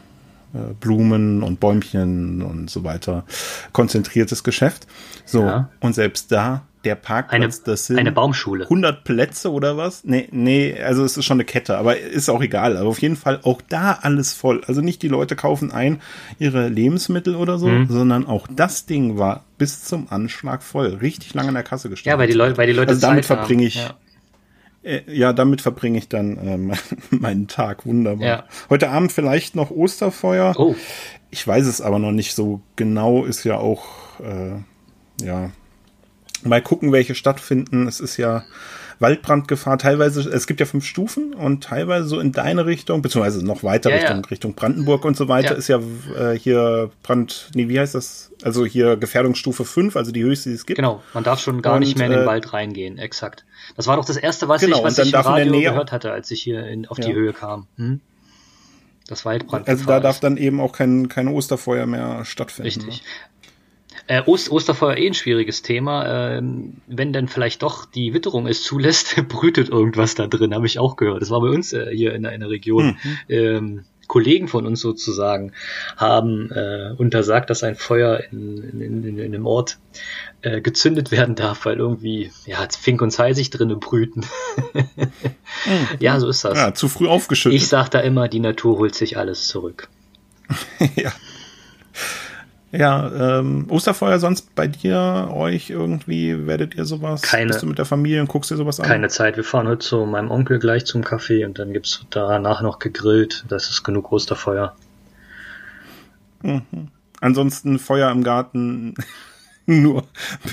Blumen 0.80 1.42
und 1.42 1.60
Bäumchen 1.60 2.42
und 2.42 2.70
so 2.70 2.84
weiter 2.84 3.24
konzentriertes 3.72 4.44
Geschäft. 4.44 4.86
So, 5.24 5.42
ja. 5.42 5.70
und 5.80 5.94
selbst 5.94 6.32
da 6.32 6.62
der 6.86 6.94
Parkplatz, 6.94 7.58
eine, 7.58 7.64
das 7.64 7.86
sind 7.86 7.98
eine 7.98 8.12
Baumschule. 8.12 8.64
100 8.64 9.02
Plätze 9.02 9.50
oder 9.50 9.76
was? 9.76 10.04
Nee, 10.04 10.28
nee, 10.30 10.80
also 10.80 11.04
es 11.04 11.16
ist 11.16 11.24
schon 11.24 11.36
eine 11.36 11.44
Kette, 11.44 11.76
aber 11.76 11.98
ist 11.98 12.28
auch 12.28 12.40
egal. 12.40 12.76
Aber 12.76 12.88
auf 12.88 13.00
jeden 13.02 13.16
Fall 13.16 13.40
auch 13.42 13.60
da 13.68 13.98
alles 14.02 14.32
voll. 14.32 14.62
Also 14.66 14.82
nicht 14.82 15.02
die 15.02 15.08
Leute 15.08 15.34
kaufen 15.34 15.72
ein 15.72 16.00
ihre 16.38 16.68
Lebensmittel 16.68 17.34
oder 17.34 17.58
so, 17.58 17.66
mhm. 17.66 17.88
sondern 17.88 18.26
auch 18.26 18.46
das 18.48 18.86
Ding 18.86 19.18
war 19.18 19.44
bis 19.58 19.82
zum 19.84 20.06
Anschlag 20.10 20.62
voll. 20.62 20.98
Richtig 21.00 21.34
lange 21.34 21.48
in 21.48 21.54
der 21.54 21.64
Kasse 21.64 21.90
gestanden. 21.90 22.16
Ja, 22.16 22.18
weil 22.20 22.28
die 22.28 22.34
Leute, 22.34 22.56
weil 22.56 22.68
die 22.68 22.72
Leute 22.72 22.90
also 22.90 23.00
damit 23.00 23.24
verbringe 23.24 23.64
ich 23.64 23.74
ja. 23.74 23.94
Äh, 24.86 25.02
ja, 25.08 25.32
damit 25.32 25.60
verbringe 25.60 25.98
ich 25.98 26.08
dann 26.08 26.70
äh, 26.70 26.76
meinen 27.10 27.48
Tag 27.48 27.86
wunderbar. 27.86 28.26
Ja. 28.26 28.44
Heute 28.70 28.90
Abend 28.90 29.12
vielleicht 29.12 29.56
noch 29.56 29.70
Osterfeuer. 29.70 30.54
Oh. 30.56 30.76
Ich 31.30 31.46
weiß 31.46 31.66
es 31.66 31.80
aber 31.80 31.98
noch 31.98 32.12
nicht 32.12 32.34
so 32.34 32.60
genau. 32.76 33.24
Ist 33.24 33.44
ja 33.44 33.56
auch, 33.58 33.84
äh, 34.20 35.24
ja, 35.24 35.50
mal 36.44 36.62
gucken, 36.62 36.92
welche 36.92 37.16
stattfinden. 37.16 37.88
Es 37.88 37.98
ist 37.98 38.16
ja 38.16 38.44
Waldbrandgefahr. 38.98 39.78
Teilweise, 39.78 40.28
es 40.28 40.46
gibt 40.46 40.60
ja 40.60 40.66
fünf 40.66 40.84
Stufen 40.84 41.34
und 41.34 41.64
teilweise 41.64 42.08
so 42.08 42.20
in 42.20 42.32
deine 42.32 42.66
Richtung, 42.66 43.02
beziehungsweise 43.02 43.44
noch 43.44 43.62
weiter 43.62 43.90
ja, 43.90 43.96
Richtung, 43.96 44.16
ja. 44.16 44.28
Richtung 44.30 44.54
Brandenburg 44.54 45.04
und 45.04 45.16
so 45.16 45.28
weiter, 45.28 45.52
ja. 45.52 45.56
ist 45.56 45.68
ja 45.68 45.80
äh, 46.18 46.38
hier 46.38 46.90
Brand, 47.02 47.50
nee, 47.54 47.68
wie 47.68 47.78
heißt 47.78 47.94
das? 47.94 48.32
Also 48.42 48.64
hier 48.64 48.96
Gefährdungsstufe 48.96 49.64
5, 49.64 49.96
also 49.96 50.12
die 50.12 50.22
höchste, 50.22 50.50
die 50.50 50.54
es 50.54 50.66
gibt. 50.66 50.76
Genau, 50.76 51.02
man 51.14 51.24
darf 51.24 51.40
schon 51.40 51.62
gar 51.62 51.74
und, 51.74 51.80
nicht 51.80 51.96
mehr 51.98 52.06
in 52.06 52.12
den 52.12 52.22
äh, 52.22 52.26
Wald 52.26 52.52
reingehen, 52.52 52.98
exakt. 52.98 53.44
Das 53.76 53.86
war 53.86 53.96
doch 53.96 54.04
das 54.04 54.16
erste, 54.16 54.48
was 54.48 54.60
genau, 54.60 54.78
ich, 54.78 54.84
was 54.84 54.98
ich 54.98 55.12
im 55.12 55.20
Radio 55.20 55.60
gehört 55.60 55.92
hatte, 55.92 56.12
als 56.12 56.30
ich 56.30 56.42
hier 56.42 56.66
in, 56.66 56.86
auf 56.86 56.98
die 56.98 57.12
Höhe 57.12 57.32
kam. 57.32 57.66
Hm? 57.76 58.00
Das 59.08 59.24
Waldbrand. 59.24 59.68
Also 59.68 59.84
da 59.84 60.00
darf 60.00 60.18
dann 60.18 60.36
eben 60.36 60.60
auch 60.60 60.72
kein, 60.72 61.08
kein 61.08 61.28
Osterfeuer 61.28 61.86
mehr 61.86 62.24
stattfinden. 62.24 62.66
Richtig. 62.66 63.02
Ne? 63.02 63.08
Äh, 64.08 64.22
Ost 64.26 64.50
Osterfeuer 64.50 64.96
eh 64.96 65.06
ein 65.06 65.14
schwieriges 65.14 65.62
Thema. 65.62 66.36
Ähm, 66.36 66.74
wenn 66.86 67.12
denn 67.12 67.28
vielleicht 67.28 67.62
doch 67.62 67.86
die 67.86 68.14
Witterung 68.14 68.46
es 68.46 68.62
zulässt, 68.62 69.16
brütet 69.28 69.68
irgendwas 69.68 70.14
da 70.14 70.26
drin, 70.26 70.54
habe 70.54 70.66
ich 70.66 70.78
auch 70.78 70.96
gehört. 70.96 71.22
Das 71.22 71.30
war 71.30 71.40
bei 71.40 71.48
uns 71.48 71.72
äh, 71.72 71.90
hier 71.92 72.14
in, 72.14 72.24
in 72.24 72.40
der 72.40 72.50
Region. 72.50 72.98
Mhm. 73.02 73.18
Ähm, 73.28 73.84
Kollegen 74.06 74.46
von 74.46 74.66
uns 74.66 74.80
sozusagen 74.80 75.52
haben 75.96 76.50
äh, 76.52 76.94
untersagt, 76.96 77.50
dass 77.50 77.64
ein 77.64 77.74
Feuer 77.74 78.22
in, 78.30 78.62
in, 78.62 78.80
in, 78.80 79.18
in 79.18 79.34
einem 79.34 79.46
Ort 79.46 79.78
äh, 80.42 80.60
gezündet 80.60 81.10
werden 81.10 81.34
darf, 81.34 81.64
weil 81.64 81.76
irgendwie 81.76 82.30
ja 82.46 82.66
Fink 82.78 83.02
und 83.02 83.10
Zeisig 83.10 83.50
drinnen 83.50 83.80
brüten. 83.80 84.24
mhm. 84.72 85.08
Ja, 85.98 86.20
so 86.20 86.28
ist 86.28 86.44
das. 86.44 86.56
Ja, 86.56 86.74
zu 86.74 86.88
früh 86.88 87.08
aufgeschüttet. 87.08 87.56
Ich 87.56 87.68
sage 87.68 87.90
da 87.90 88.00
immer, 88.00 88.28
die 88.28 88.40
Natur 88.40 88.78
holt 88.78 88.94
sich 88.94 89.16
alles 89.16 89.48
zurück. 89.48 89.88
ja. 90.94 91.12
Ja, 92.72 93.38
ähm, 93.38 93.66
Osterfeuer 93.68 94.18
sonst 94.18 94.54
bei 94.54 94.66
dir, 94.66 95.30
euch 95.32 95.70
irgendwie, 95.70 96.46
werdet 96.46 96.74
ihr 96.74 96.84
sowas? 96.84 97.22
Keine. 97.22 97.48
Bist 97.48 97.62
du 97.62 97.66
mit 97.66 97.78
der 97.78 97.84
Familie 97.84 98.20
und 98.20 98.28
guckst 98.28 98.50
dir 98.50 98.56
sowas 98.56 98.80
an? 98.80 98.86
Keine 98.86 99.08
Zeit. 99.08 99.36
Wir 99.36 99.44
fahren 99.44 99.68
heute 99.68 99.78
zu 99.78 100.04
meinem 100.04 100.30
Onkel 100.30 100.58
gleich 100.58 100.84
zum 100.84 101.02
Café 101.02 101.46
und 101.46 101.58
dann 101.58 101.72
gibt's 101.72 102.04
danach 102.10 102.62
noch 102.62 102.80
gegrillt. 102.80 103.44
Das 103.48 103.70
ist 103.70 103.84
genug 103.84 104.10
Osterfeuer. 104.10 104.74
Mhm. 106.42 106.88
Ansonsten 107.20 107.78
Feuer 107.78 108.10
im 108.10 108.24
Garten 108.24 108.94
nur 109.66 110.04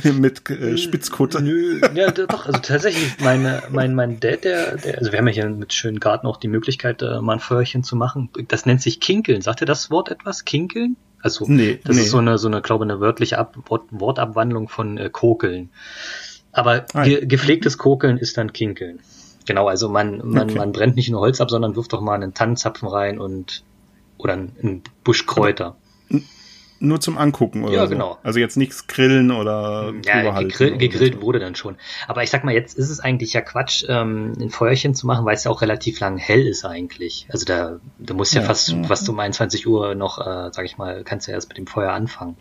mit 0.04 0.50
äh, 0.51 0.77
Spitzkutte. 0.77 1.42
Nö, 1.42 1.81
ja, 1.95 2.12
doch, 2.12 2.45
also 2.45 2.59
tatsächlich, 2.59 3.19
meine, 3.19 3.63
mein, 3.71 3.95
mein 3.95 4.19
Dad, 4.19 4.44
der, 4.44 4.77
der, 4.77 5.00
also 5.00 5.12
wir 5.12 5.19
haben 5.19 5.27
ja 5.27 5.33
hier 5.33 5.50
mit 5.50 5.74
schönen 5.74 6.00
Garten 6.00 6.27
auch 6.27 6.38
die 6.38 6.48
Möglichkeit, 6.48 7.01
äh, 7.01 7.21
mal 7.21 7.33
ein 7.33 7.39
Feuerchen 7.39 7.83
zu 7.83 7.95
machen. 7.95 8.30
Das 8.48 8.68
nennt 8.68 8.81
sich 8.83 9.00
Kinkeln. 9.00 9.42
Sagt 9.42 9.62
ihr 9.62 9.68
das 9.68 9.89
Wort 9.89 10.09
etwas? 10.09 10.45
Kinkeln? 10.45 10.95
Also 11.23 11.45
nee, 11.47 11.79
das 11.83 11.95
nee. 11.95 12.01
ist 12.03 12.11
so 12.11 12.17
eine, 12.17 12.37
so 12.37 12.47
eine, 12.49 12.61
glaube 12.61 12.83
eine 12.83 12.99
wörtliche 12.99 13.39
Ab 13.39 13.57
Wort, 13.67 13.85
Wortabwandlung 13.91 14.67
von 14.67 14.97
äh, 14.97 15.09
Kokeln. 15.09 15.69
Aber 16.51 16.81
ge 16.81 17.25
gepflegtes 17.25 17.77
Kokeln 17.77 18.17
ist 18.17 18.37
dann 18.37 18.53
Kinkeln. 18.53 18.99
Genau, 19.45 19.67
also 19.67 19.89
man, 19.89 20.21
man, 20.23 20.49
okay. 20.49 20.57
man 20.57 20.73
brennt 20.73 20.95
nicht 20.95 21.09
nur 21.09 21.21
Holz 21.21 21.41
ab, 21.41 21.49
sondern 21.49 21.75
wirft 21.75 21.93
doch 21.93 22.01
mal 22.01 22.13
einen 22.13 22.33
Tannenzapfen 22.33 22.87
rein 22.87 23.19
und 23.19 23.63
oder 24.17 24.33
einen 24.33 24.83
Buschkräuter 25.03 25.77
nur 26.79 26.99
zum 26.99 27.17
Angucken 27.17 27.63
oder 27.63 27.73
Ja, 27.73 27.85
genau. 27.85 28.13
So. 28.13 28.19
Also 28.23 28.39
jetzt 28.39 28.57
nichts 28.57 28.87
grillen 28.87 29.31
oder 29.31 29.93
ja, 30.05 30.39
gegrill, 30.42 30.77
gegrillt 30.77 31.21
wurde 31.21 31.39
dann 31.39 31.56
schon. 31.56 31.77
Aber 32.07 32.23
ich 32.23 32.30
sag 32.30 32.44
mal, 32.44 32.53
jetzt 32.53 32.77
ist 32.77 32.89
es 32.89 32.99
eigentlich 32.99 33.33
ja 33.33 33.42
Quatsch, 33.42 33.85
ähm, 33.87 34.33
ein 34.39 34.49
Feuerchen 34.49 34.94
zu 34.94 35.07
machen, 35.07 35.25
weil 35.25 35.35
es 35.35 35.45
ja 35.45 35.51
auch 35.51 35.61
relativ 35.61 35.99
lang 35.99 36.18
hell 36.18 36.45
ist 36.45 36.65
eigentlich. 36.65 37.25
Also 37.30 37.45
da, 37.45 37.80
da 37.99 38.13
muss 38.13 38.33
ja, 38.33 38.42
ja 38.42 38.47
fast, 38.47 38.69
ja. 38.69 38.83
fast 38.83 39.07
um 39.09 39.19
21 39.19 39.65
Uhr 39.68 39.95
noch, 39.95 40.19
äh, 40.19 40.51
sag 40.51 40.65
ich 40.65 40.77
mal, 40.77 41.03
kannst 41.03 41.27
du 41.27 41.31
ja 41.31 41.37
erst 41.37 41.49
mit 41.49 41.57
dem 41.57 41.68
Feuer 41.68 41.92
anfangen. 41.94 42.35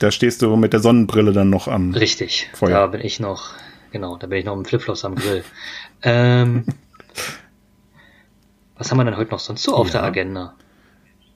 Da 0.00 0.10
stehst 0.10 0.40
du 0.40 0.56
mit 0.56 0.72
der 0.72 0.80
Sonnenbrille 0.80 1.32
dann 1.32 1.50
noch 1.50 1.68
am 1.68 1.92
Richtig. 1.92 2.48
Feuer. 2.54 2.70
Da 2.70 2.86
bin 2.86 3.02
ich 3.02 3.20
noch, 3.20 3.50
genau, 3.92 4.16
da 4.16 4.26
bin 4.26 4.38
ich 4.38 4.46
noch 4.46 4.56
im 4.56 4.64
Flipflops 4.64 5.04
am 5.04 5.14
Grill. 5.14 5.44
ähm, 6.02 6.64
was 8.78 8.90
haben 8.90 8.96
wir 8.96 9.04
denn 9.04 9.18
heute 9.18 9.32
noch 9.32 9.40
sonst 9.40 9.62
so 9.64 9.74
auf 9.74 9.88
ja. 9.88 10.00
der 10.00 10.04
Agenda? 10.04 10.54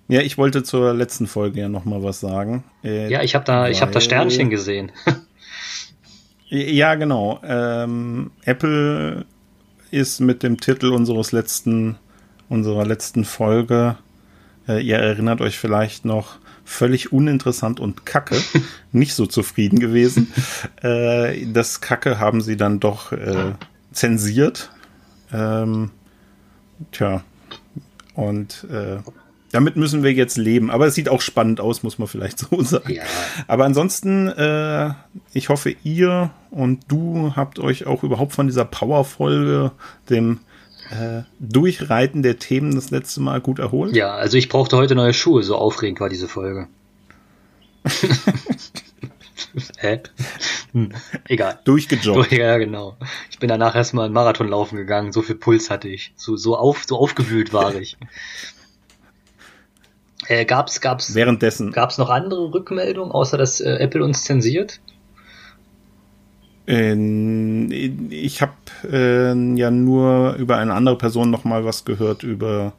Ja, 0.09 0.21
ich 0.21 0.37
wollte 0.37 0.63
zur 0.63 0.93
letzten 0.93 1.27
Folge 1.27 1.61
ja 1.61 1.69
noch 1.69 1.85
mal 1.85 2.03
was 2.03 2.21
sagen. 2.21 2.65
Äh, 2.83 3.11
ja, 3.11 3.23
ich 3.23 3.35
habe 3.35 3.45
da, 3.45 3.63
weil, 3.63 3.73
ich 3.73 3.81
habe 3.81 3.93
da 3.93 4.01
Sternchen 4.01 4.51
gesehen. 4.51 4.93
ja, 6.49 6.95
genau. 6.95 7.41
Ähm, 7.43 8.31
Apple 8.45 9.25
ist 9.91 10.21
mit 10.21 10.43
dem 10.43 10.61
Titel 10.61 10.89
unseres 10.89 11.33
letzten, 11.33 11.97
unserer 12.49 12.85
letzten 12.85 13.25
Folge, 13.25 13.97
äh, 14.69 14.83
ihr 14.83 14.97
erinnert 14.97 15.41
euch 15.41 15.59
vielleicht 15.59 16.05
noch, 16.05 16.39
völlig 16.65 17.13
uninteressant 17.13 17.79
und 17.79 18.07
kacke, 18.07 18.37
nicht 18.93 19.15
so 19.15 19.27
zufrieden 19.27 19.79
gewesen. 19.79 20.33
Äh, 20.83 21.47
das 21.47 21.81
Kacke 21.81 22.19
haben 22.19 22.43
sie 22.43 22.57
dann 22.57 22.79
doch 22.79 23.13
äh, 23.13 23.53
zensiert. 23.93 24.71
Ähm, 25.33 25.91
tja, 26.93 27.23
und 28.15 28.67
äh, 28.71 28.99
damit 29.55 29.77
müssen 29.77 30.03
wir 30.03 30.13
jetzt 30.13 30.37
leben. 30.37 30.69
Aber 30.71 30.89
es 30.89 30.97
sieht 30.97 31.09
auch 31.09 31.21
spannend 31.21 31.61
aus, 31.61 31.85
muss 31.85 31.99
man 31.99 32.09
vielleicht 32.09 32.39
so 32.51 32.61
sagen. 32.63 32.93
Ja. 32.93 33.05
Aber 33.47 33.65
ansonsten, 33.65 34.27
äh, 34.29 34.91
ich 35.33 35.49
hoffe, 35.49 35.77
ihr 35.85 36.31
und 36.51 36.81
du 36.89 37.35
habt 37.37 37.61
euch 37.61 37.87
auch 37.87 38.03
überhaupt 38.03 38.33
von 38.33 38.49
dieser 38.49 38.65
Power-Folge, 38.65 39.71
dem 40.11 40.41
äh, 40.91 41.23
Durchreiten 41.39 42.23
der 42.23 42.39
Themen 42.39 42.75
das 42.75 42.91
letzte 42.91 43.21
Mal 43.21 43.41
gut 43.41 43.61
erholt. 43.61 43.95
Ja, 43.95 44.15
also 44.15 44.37
ich 44.37 44.49
brauchte 44.49 44.77
heute 44.77 44.97
neue 44.97 45.15
Schuhe, 45.15 45.45
so 45.45 45.57
aufregend 45.57 46.01
war 46.01 46.09
diese 46.09 46.27
Folge. 46.29 46.67
Hä? 49.79 50.01
Hm, 50.73 50.91
egal. 51.29 51.61
Durchgejoggt. 51.65 52.33
Ja, 52.33 52.59
genau. 52.59 52.97
Ich 53.31 53.39
bin 53.39 53.49
danach 53.49 53.77
erstmal 53.77 54.07
einen 54.07 54.15
Marathon 54.15 54.49
laufen 54.49 54.77
gegangen, 54.77 55.13
so 55.13 55.23
viel 55.23 55.37
Puls 55.37 55.71
hatte 55.71 55.89
ich. 55.89 56.13
So, 56.17 56.37
so, 56.37 56.57
auf, 56.57 56.85
so 56.87 56.99
aufgewühlt 56.99 57.53
war 57.53 57.75
ich. 57.77 57.97
Äh, 60.29 60.45
gab's, 60.45 60.81
gab's, 60.81 61.15
Währenddessen. 61.15 61.73
Gab's 61.73 61.99
noch 61.99 62.11
andere 62.11 62.53
Rückmeldungen, 62.53 63.13
außer 63.13 63.37
dass 63.37 63.61
äh, 63.61 63.77
Apple 63.77 64.03
uns 64.03 64.25
zensiert? 64.25 64.81
ich 66.67 68.41
habe 68.41 68.53
äh, 68.91 69.55
ja 69.55 69.71
nur 69.71 70.35
über 70.39 70.57
eine 70.57 70.73
andere 70.73 70.97
Person 70.97 71.31
noch 71.31 71.45
mal 71.45 71.67
was 71.67 71.85
gehört 71.85 72.23
über 72.23 72.73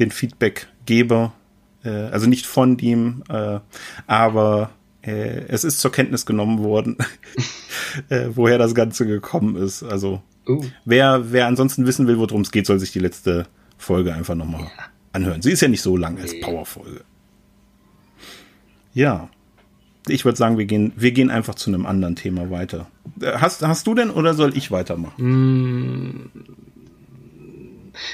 den 0.00 0.10
Feedbackgeber, 0.10 1.32
äh, 1.84 1.88
also 1.88 2.28
nicht 2.28 2.46
von 2.46 2.78
ihm, 2.78 3.22
äh, 3.28 3.60
aber 4.08 4.70
äh, 5.02 5.44
es 5.48 5.62
ist 5.64 5.80
zur 5.80 5.92
Kenntnis 5.92 6.26
genommen 6.26 6.58
worden, 6.64 6.96
äh, 8.08 8.28
woher 8.30 8.58
das 8.58 8.74
Ganze 8.74 9.06
gekommen 9.06 9.54
ist. 9.56 9.84
Also 9.84 10.20
uh. 10.48 10.64
wer, 10.84 11.32
wer 11.32 11.46
ansonsten 11.46 11.86
wissen 11.86 12.08
will, 12.08 12.18
worum 12.18 12.40
es 12.40 12.50
geht, 12.50 12.66
soll 12.66 12.80
sich 12.80 12.90
die 12.90 12.98
letzte 12.98 13.46
Folge 13.76 14.14
einfach 14.14 14.34
nochmal 14.34 14.62
ja. 14.62 14.70
Anhören. 15.12 15.42
Sie 15.42 15.52
ist 15.52 15.60
ja 15.60 15.68
nicht 15.68 15.82
so 15.82 15.96
lang 15.96 16.18
als 16.18 16.38
Powerfolge. 16.40 17.02
Ja. 18.94 19.28
Ich 20.08 20.24
würde 20.24 20.38
sagen, 20.38 20.56
wir 20.56 20.64
gehen, 20.64 20.92
wir 20.96 21.12
gehen 21.12 21.30
einfach 21.30 21.54
zu 21.54 21.68
einem 21.70 21.84
anderen 21.84 22.16
Thema 22.16 22.50
weiter. 22.50 22.86
Äh, 23.20 23.32
hast, 23.38 23.66
hast 23.66 23.86
du 23.86 23.94
denn 23.94 24.10
oder 24.10 24.34
soll 24.34 24.56
ich 24.56 24.70
weitermachen? 24.70 25.22
Mm. 25.22 26.30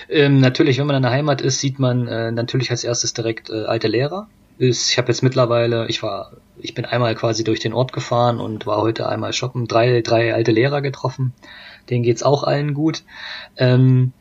Ähm, 0.08 0.40
natürlich, 0.40 0.78
wenn 0.78 0.86
man 0.86 0.96
in 0.96 1.02
der 1.02 1.12
Heimat 1.12 1.40
ist, 1.40 1.60
sieht 1.60 1.78
man 1.78 2.08
äh, 2.08 2.32
natürlich 2.32 2.70
als 2.70 2.84
erstes 2.84 3.12
direkt 3.12 3.50
äh, 3.50 3.64
alte 3.64 3.86
Lehrer 3.86 4.28
ist, 4.58 4.90
ich 4.90 4.98
habe 4.98 5.08
jetzt 5.08 5.22
mittlerweile, 5.22 5.88
ich 5.88 6.02
war, 6.02 6.32
ich 6.58 6.74
bin 6.74 6.84
einmal 6.84 7.14
quasi 7.14 7.44
durch 7.44 7.60
den 7.60 7.72
Ort 7.72 7.92
gefahren 7.92 8.38
und 8.38 8.66
war 8.66 8.80
heute 8.80 9.08
einmal 9.08 9.32
shoppen, 9.32 9.66
drei, 9.66 10.00
drei 10.00 10.34
alte 10.34 10.52
Lehrer 10.52 10.80
getroffen. 10.80 11.32
Denen 11.90 12.04
geht's 12.04 12.22
auch 12.22 12.44
allen 12.44 12.74
gut. 12.74 13.02
Ähm, 13.56 14.12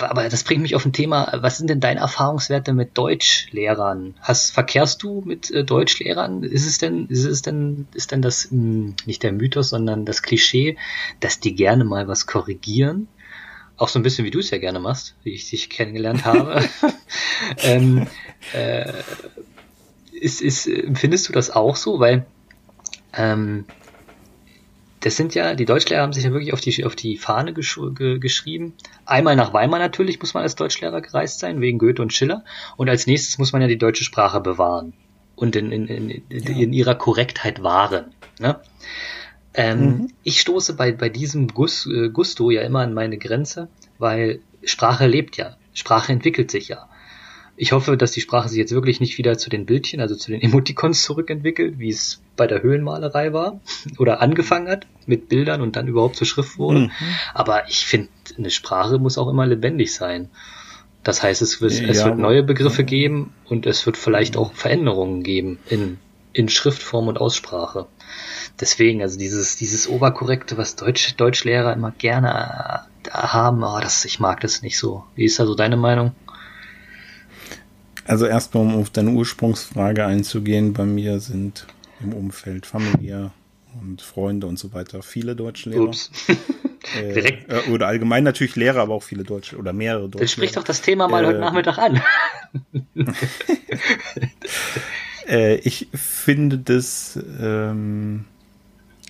aber 0.00 0.28
das 0.28 0.44
bringt 0.44 0.62
mich 0.62 0.74
auf 0.74 0.84
ein 0.84 0.92
Thema, 0.92 1.32
was 1.40 1.58
sind 1.58 1.68
denn 1.68 1.80
deine 1.80 2.00
Erfahrungswerte 2.00 2.72
mit 2.72 2.96
Deutschlehrern? 2.96 4.14
Hast, 4.20 4.52
verkehrst 4.52 5.02
du 5.02 5.22
mit 5.24 5.50
äh, 5.50 5.64
Deutschlehrern? 5.64 6.42
Ist 6.42 6.66
es 6.66 6.78
denn, 6.78 7.06
ist 7.06 7.24
es 7.24 7.42
denn, 7.42 7.86
ist 7.94 8.12
denn 8.12 8.22
das 8.22 8.50
mh, 8.50 8.58
hm, 8.60 8.94
nicht 9.06 9.22
der 9.22 9.32
Mythos, 9.32 9.70
sondern 9.70 10.04
das 10.04 10.22
Klischee, 10.22 10.76
dass 11.20 11.40
die 11.40 11.54
gerne 11.54 11.84
mal 11.84 12.08
was 12.08 12.26
korrigieren? 12.26 13.08
Auch 13.76 13.88
so 13.88 13.98
ein 13.98 14.02
bisschen 14.02 14.24
wie 14.24 14.30
du 14.30 14.38
es 14.38 14.50
ja 14.50 14.58
gerne 14.58 14.80
machst, 14.80 15.14
wie 15.22 15.32
ich 15.32 15.48
dich 15.48 15.70
kennengelernt 15.70 16.24
habe. 16.24 16.62
ähm, 17.62 18.06
äh, 18.52 18.92
ist, 20.12 20.40
ist, 20.40 20.70
findest 20.94 21.28
du 21.28 21.32
das 21.32 21.50
auch 21.50 21.76
so? 21.76 21.98
Weil 21.98 22.26
ähm, 23.14 23.64
das 25.02 25.16
sind 25.16 25.34
ja, 25.34 25.54
die 25.54 25.64
Deutschlehrer 25.64 26.02
haben 26.02 26.12
sich 26.12 26.24
ja 26.24 26.32
wirklich 26.32 26.52
auf 26.52 26.60
die, 26.60 26.84
auf 26.84 26.96
die 26.96 27.16
Fahne 27.16 27.52
gesch 27.52 27.78
ge 27.94 28.18
geschrieben. 28.18 28.74
Einmal 29.04 29.36
nach 29.36 29.52
Weimar 29.52 29.78
natürlich 29.78 30.20
muss 30.20 30.32
man 30.32 30.44
als 30.44 30.54
Deutschlehrer 30.54 31.00
gereist 31.00 31.40
sein, 31.40 31.60
wegen 31.60 31.78
Goethe 31.78 32.00
und 32.00 32.12
Schiller. 32.12 32.44
Und 32.76 32.88
als 32.88 33.06
nächstes 33.06 33.38
muss 33.38 33.52
man 33.52 33.62
ja 33.62 33.68
die 33.68 33.78
deutsche 33.78 34.04
Sprache 34.04 34.40
bewahren 34.40 34.92
und 35.34 35.56
in, 35.56 35.72
in, 35.72 35.86
in, 35.88 36.10
in, 36.10 36.46
in 36.46 36.72
ihrer 36.72 36.94
Korrektheit 36.94 37.62
wahren. 37.62 38.14
Ne? 38.38 38.60
Ähm, 39.54 39.80
mhm. 39.80 40.08
Ich 40.22 40.40
stoße 40.40 40.74
bei, 40.74 40.92
bei 40.92 41.08
diesem 41.08 41.48
äh, 41.48 42.08
Gusto 42.08 42.50
ja 42.50 42.62
immer 42.62 42.80
an 42.80 42.94
meine 42.94 43.18
Grenze, 43.18 43.68
weil 43.98 44.40
Sprache 44.64 45.06
lebt 45.06 45.36
ja. 45.36 45.56
Sprache 45.74 46.12
entwickelt 46.12 46.50
sich 46.50 46.68
ja. 46.68 46.88
Ich 47.56 47.72
hoffe, 47.72 47.96
dass 47.96 48.12
die 48.12 48.20
Sprache 48.20 48.48
sich 48.48 48.58
jetzt 48.58 48.72
wirklich 48.72 49.00
nicht 49.00 49.18
wieder 49.18 49.36
zu 49.36 49.50
den 49.50 49.66
Bildchen, 49.66 50.00
also 50.00 50.14
zu 50.14 50.30
den 50.30 50.40
Emoticons 50.40 51.02
zurückentwickelt, 51.02 51.78
wie 51.78 51.90
es 51.90 52.22
bei 52.36 52.46
der 52.46 52.62
Höhlenmalerei 52.62 53.32
war 53.32 53.60
oder 53.98 54.20
angefangen 54.20 54.68
hat 54.68 54.86
mit 55.06 55.28
Bildern 55.28 55.60
und 55.60 55.76
dann 55.76 55.86
überhaupt 55.86 56.16
zur 56.16 56.26
Schrift 56.26 56.58
wurde. 56.58 56.80
Mhm. 56.80 56.90
Aber 57.34 57.68
ich 57.68 57.84
finde, 57.84 58.08
eine 58.38 58.50
Sprache 58.50 58.98
muss 58.98 59.18
auch 59.18 59.28
immer 59.28 59.46
lebendig 59.46 59.94
sein. 59.94 60.30
Das 61.04 61.22
heißt, 61.22 61.42
es 61.42 61.60
wird, 61.60 61.72
ja, 61.72 61.88
es 61.88 62.04
wird 62.04 62.16
neue 62.16 62.42
Begriffe 62.42 62.84
geben 62.84 63.34
und 63.44 63.66
es 63.66 63.86
wird 63.86 63.96
vielleicht 63.96 64.36
auch 64.36 64.54
Veränderungen 64.54 65.22
geben 65.22 65.58
in, 65.68 65.98
in 66.32 66.48
Schriftform 66.48 67.08
und 67.08 67.18
Aussprache 67.18 67.86
deswegen, 68.60 69.02
also 69.02 69.18
dieses, 69.18 69.56
dieses 69.56 69.88
Oberkorrekte, 69.88 70.56
was 70.56 70.76
Deutsch, 70.76 71.14
Deutschlehrer 71.16 71.72
immer 71.72 71.90
gerne 71.92 72.84
äh, 73.04 73.10
haben, 73.10 73.62
oh, 73.62 73.78
das, 73.80 74.04
ich 74.04 74.20
mag 74.20 74.40
das 74.40 74.62
nicht 74.62 74.78
so. 74.78 75.04
Wie 75.14 75.24
ist 75.24 75.38
da 75.38 75.46
so 75.46 75.54
deine 75.54 75.76
Meinung? 75.76 76.12
Also 78.06 78.26
erstmal, 78.26 78.64
um 78.64 78.76
auf 78.76 78.90
deine 78.90 79.10
Ursprungsfrage 79.10 80.04
einzugehen, 80.04 80.72
bei 80.72 80.84
mir 80.84 81.20
sind 81.20 81.66
im 82.00 82.12
Umfeld 82.12 82.66
familiär 82.66 83.32
und 83.80 84.02
Freunde 84.02 84.46
und 84.46 84.58
so 84.58 84.72
weiter 84.72 85.02
viele 85.02 85.36
Deutschlehrer. 85.36 85.84
Ups. 85.84 86.10
Äh, 87.00 87.14
Direkt. 87.14 87.50
Äh, 87.50 87.70
oder 87.70 87.86
allgemein 87.86 88.24
natürlich 88.24 88.56
Lehrer, 88.56 88.80
aber 88.80 88.94
auch 88.94 89.04
viele 89.04 89.22
Deutsche 89.22 89.56
oder 89.56 89.72
mehrere 89.72 90.08
Deutsche. 90.08 90.18
Dann 90.18 90.28
sprich 90.28 90.50
doch 90.50 90.64
das 90.64 90.82
Thema 90.82 91.06
mal 91.06 91.22
äh, 91.22 91.28
heute 91.28 91.38
Nachmittag 91.38 91.78
an. 91.78 92.02
äh, 95.28 95.54
ich 95.58 95.86
finde 95.94 96.58
das 96.58 97.16
ähm, 97.40 98.24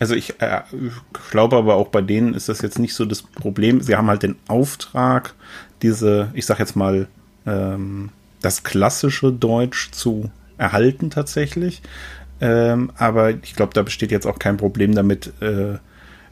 also 0.02 0.16
ich 0.16 0.40
äh, 0.40 0.62
glaube 1.30 1.56
aber 1.56 1.76
auch 1.76 1.86
bei 1.86 2.02
denen 2.02 2.34
ist 2.34 2.48
das 2.48 2.60
jetzt 2.60 2.80
nicht 2.80 2.92
so 2.92 3.04
das 3.04 3.22
Problem. 3.22 3.80
Sie 3.80 3.94
haben 3.94 4.08
halt 4.08 4.24
den 4.24 4.34
Auftrag, 4.48 5.34
diese, 5.80 6.30
ich 6.34 6.44
sag 6.44 6.58
jetzt 6.58 6.74
mal, 6.74 7.06
ähm, 7.46 8.10
das 8.42 8.64
klassische 8.64 9.32
Deutsch 9.32 9.90
zu 9.92 10.30
erhalten 10.58 11.10
tatsächlich. 11.10 11.82
Ähm, 12.40 12.90
aber 12.96 13.30
ich 13.30 13.54
glaube, 13.54 13.72
da 13.74 13.82
besteht 13.82 14.10
jetzt 14.10 14.26
auch 14.26 14.38
kein 14.38 14.56
Problem 14.56 14.94
damit, 14.94 15.32
äh, 15.40 15.78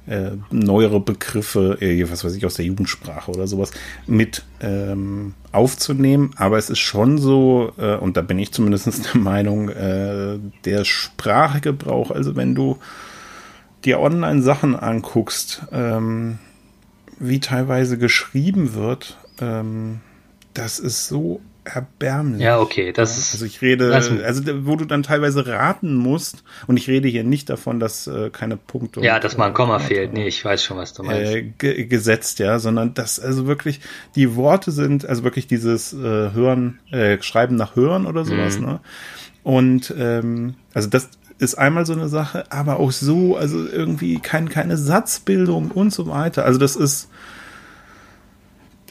äh, 0.07 0.33
neuere 0.51 0.99
Begriffe, 1.01 1.79
äh, 1.81 2.11
was 2.11 2.25
weiß 2.25 2.35
ich, 2.35 2.45
aus 2.47 2.55
der 2.55 2.65
Jugendsprache 2.65 3.31
oder 3.31 3.47
sowas 3.47 3.71
mit 4.07 4.45
ähm, 4.61 5.35
aufzunehmen. 5.53 6.33
Aber 6.37 6.59
es 6.59 6.71
ist 6.71 6.81
schon 6.81 7.19
so, 7.19 7.73
äh, 7.79 7.97
und 7.97 8.17
da 8.17 8.23
bin 8.23 8.39
ich 8.39 8.53
zumindest 8.53 9.15
der 9.15 9.21
Meinung, 9.21 9.69
äh, 9.69 10.39
der 10.65 10.85
Sprachgebrauch, 10.85 12.11
also 12.11 12.35
wenn 12.35 12.55
du 12.55 12.79
dir 13.85 14.01
online 14.01 14.43
Sachen 14.43 14.75
anguckst, 14.75 15.63
ähm, 15.71 16.39
wie 17.19 17.41
teilweise 17.41 17.99
geschrieben 17.99 18.75
wird, 18.75 19.19
ähm, 19.41 20.01
das 20.55 20.79
ist 20.79 21.07
so 21.07 21.41
erbärmlich. 21.65 22.43
Ja, 22.43 22.59
okay, 22.61 22.93
das 22.93 23.19
ist. 23.19 23.35
Also 23.35 23.45
ich 23.45 23.61
rede, 23.63 23.95
also 23.95 24.15
wo 24.67 24.77
du 24.77 24.85
dann 24.85 25.03
teilweise 25.03 25.47
raten 25.47 25.95
musst, 25.95 26.45
und 26.67 26.77
ich 26.77 26.89
rede 26.89 27.09
hier 27.09 27.25
nicht 27.25 27.51
davon, 27.51 27.81
dass 27.81 28.07
äh, 28.07 28.31
keine 28.31 28.57
Punkte. 28.57 29.01
Ja, 29.01 29.19
dass 29.19 29.37
mal 29.37 29.47
ein 29.47 29.55
Komma 29.55 29.77
äh, 29.77 29.81
fehlt. 29.81 30.13
Nee, 30.13 30.27
ich 30.27 30.45
weiß 30.45 30.63
schon, 30.63 30.77
was 30.77 30.93
du 30.93 31.03
meinst. 31.03 31.35
Äh, 31.35 31.85
gesetzt, 31.85 32.39
ja, 32.39 32.59
sondern 32.59 32.95
dass 32.95 33.21
also 33.21 33.47
wirklich 33.47 33.81
die 34.15 34.37
Worte 34.37 34.71
sind, 34.71 35.05
also 35.05 35.25
wirklich 35.25 35.47
dieses 35.47 35.93
äh, 35.93 35.97
Hören, 36.33 36.81
äh, 36.91 37.21
Schreiben 37.23 37.57
nach 37.57 37.77
Hören 37.77 38.07
oder 38.07 38.25
sowas, 38.25 38.59
mhm. 38.59 38.67
ne? 38.67 38.81
Und 39.43 39.95
ähm, 39.99 40.55
also 40.75 40.89
das 40.89 41.09
ist 41.39 41.55
einmal 41.55 41.87
so 41.87 41.95
eine 41.95 42.09
Sache, 42.09 42.45
aber 42.51 42.79
auch 42.79 42.93
so, 42.93 43.37
also 43.37 43.67
irgendwie 43.67 44.19
kein, 44.19 44.51
keine 44.51 44.77
Satzbildung 44.77 45.71
und 45.71 45.93
so 45.93 46.07
weiter. 46.07 46.45
Also 46.45 46.59
das 46.59 46.77
ist 46.77 47.09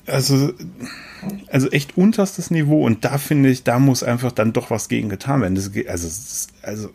also, 0.09 0.53
also 1.51 1.69
echt 1.69 1.97
unterstes 1.97 2.51
Niveau 2.51 2.85
und 2.85 3.05
da 3.05 3.17
finde 3.17 3.49
ich, 3.49 3.63
da 3.63 3.79
muss 3.79 4.03
einfach 4.03 4.31
dann 4.31 4.53
doch 4.53 4.69
was 4.69 4.89
gegen 4.89 5.09
getan 5.09 5.41
werden. 5.41 5.55
Das, 5.55 5.71
also, 5.87 6.07
also 6.61 6.89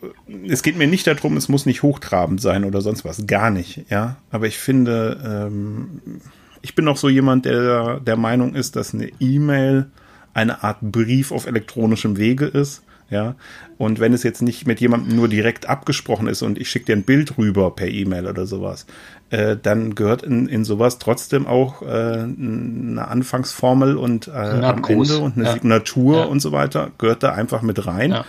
es 0.47 0.63
geht 0.63 0.77
mir 0.77 0.87
nicht 0.87 1.07
darum, 1.07 1.37
es 1.37 1.49
muss 1.49 1.65
nicht 1.65 1.83
hochtrabend 1.83 2.41
sein 2.41 2.63
oder 2.63 2.81
sonst 2.81 3.05
was, 3.05 3.27
gar 3.27 3.49
nicht, 3.49 3.85
ja. 3.89 4.17
Aber 4.31 4.47
ich 4.47 4.57
finde, 4.57 5.47
ähm, 5.47 6.21
ich 6.61 6.75
bin 6.75 6.87
auch 6.87 6.97
so 6.97 7.09
jemand, 7.09 7.45
der 7.45 7.99
der 7.99 8.17
Meinung 8.17 8.55
ist, 8.55 8.75
dass 8.75 8.93
eine 8.93 9.09
E-Mail 9.19 9.87
eine 10.33 10.63
Art 10.63 10.81
Brief 10.81 11.31
auf 11.31 11.45
elektronischem 11.45 12.17
Wege 12.17 12.45
ist 12.45 12.84
ja. 13.09 13.35
Und 13.77 13.99
wenn 13.99 14.13
es 14.13 14.23
jetzt 14.23 14.41
nicht 14.41 14.65
mit 14.65 14.79
jemandem 14.79 15.15
nur 15.15 15.27
direkt 15.27 15.67
abgesprochen 15.69 16.27
ist 16.27 16.41
und 16.41 16.57
ich 16.57 16.69
schicke 16.69 16.85
dir 16.85 16.95
ein 16.95 17.03
Bild 17.03 17.37
rüber 17.37 17.71
per 17.71 17.87
E-Mail 17.87 18.27
oder 18.27 18.45
sowas, 18.45 18.85
äh, 19.29 19.57
dann 19.61 19.95
gehört 19.95 20.23
in, 20.23 20.47
in 20.47 20.65
sowas 20.65 20.97
trotzdem 20.97 21.45
auch 21.45 21.81
äh, 21.81 21.85
eine 21.85 23.07
Anfangsformel 23.07 23.97
und 23.97 24.27
äh, 24.27 24.31
am 24.31 24.83
Ende 24.83 25.19
und 25.19 25.35
eine 25.35 25.45
ja. 25.45 25.53
Signatur 25.53 26.17
ja. 26.17 26.23
und 26.25 26.39
so 26.39 26.51
weiter, 26.51 26.91
gehört 26.97 27.23
da 27.23 27.33
einfach 27.33 27.61
mit 27.61 27.85
rein. 27.85 28.11
Ja. 28.11 28.25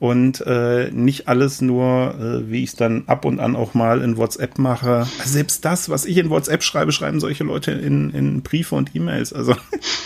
Und 0.00 0.46
äh, 0.46 0.92
nicht 0.92 1.26
alles 1.26 1.60
nur, 1.60 2.14
äh, 2.14 2.48
wie 2.48 2.62
ich 2.62 2.70
es 2.70 2.76
dann 2.76 3.02
ab 3.08 3.24
und 3.24 3.40
an 3.40 3.56
auch 3.56 3.74
mal 3.74 4.00
in 4.00 4.16
WhatsApp 4.16 4.56
mache. 4.56 5.08
Also 5.18 5.32
selbst 5.32 5.64
das, 5.64 5.88
was 5.88 6.04
ich 6.04 6.18
in 6.18 6.30
WhatsApp 6.30 6.62
schreibe, 6.62 6.92
schreiben 6.92 7.18
solche 7.18 7.42
Leute 7.42 7.72
in, 7.72 8.10
in 8.10 8.42
Briefe 8.42 8.76
und 8.76 8.94
E-Mails. 8.94 9.32
Also 9.32 9.56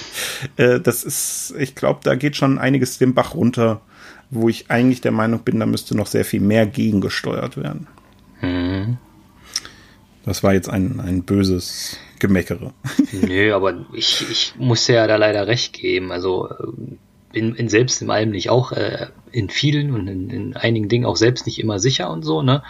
äh, 0.57 0.81
das 0.81 1.05
ist, 1.05 1.55
ich 1.59 1.75
glaube, 1.75 2.01
da 2.05 2.15
geht 2.15 2.37
schon 2.37 2.59
einiges 2.59 2.97
den 2.97 3.13
Bach 3.13 3.35
runter 3.35 3.83
wo 4.33 4.49
ich 4.49 4.71
eigentlich 4.71 5.03
der 5.03 5.13
Meinung 5.13 5.41
bin, 5.41 5.61
da 5.61 5.67
müsste 5.67 5.95
noch 5.95 6.07
sehr 6.07 6.25
viel 6.25 6.41
mehr 6.41 6.67
gegengesteuert 6.67 7.59
werden. 7.59 7.87
Mhm. 8.41 8.97
Das 10.25 10.43
war 10.43 10.55
jetzt 10.55 10.71
ein, 10.71 11.01
ein 11.01 11.23
böses 11.23 11.99
Gemeckere. 12.19 12.73
Nö, 13.13 13.55
aber 13.55 13.85
ich, 13.93 14.25
ich 14.31 14.55
muss 14.57 14.89
ja 14.89 15.07
da 15.07 15.17
leider 15.17 15.47
recht 15.47 15.75
geben. 15.75 16.13
Also 16.13 16.49
bin, 17.31 17.55
bin 17.55 17.69
selbst 17.69 18.01
im 18.01 18.09
allem 18.09 18.31
nicht 18.31 18.49
auch 18.49 18.73
äh, 18.73 19.09
in 19.33 19.51
vielen 19.51 19.93
und 19.93 20.09
in, 20.09 20.31
in 20.31 20.57
einigen 20.57 20.89
Dingen 20.89 21.05
auch 21.05 21.17
selbst 21.17 21.45
nicht 21.45 21.61
immer 21.61 21.79
sicher 21.79 22.11
und 22.11 22.23
so, 22.23 22.41
ne? 22.41 22.63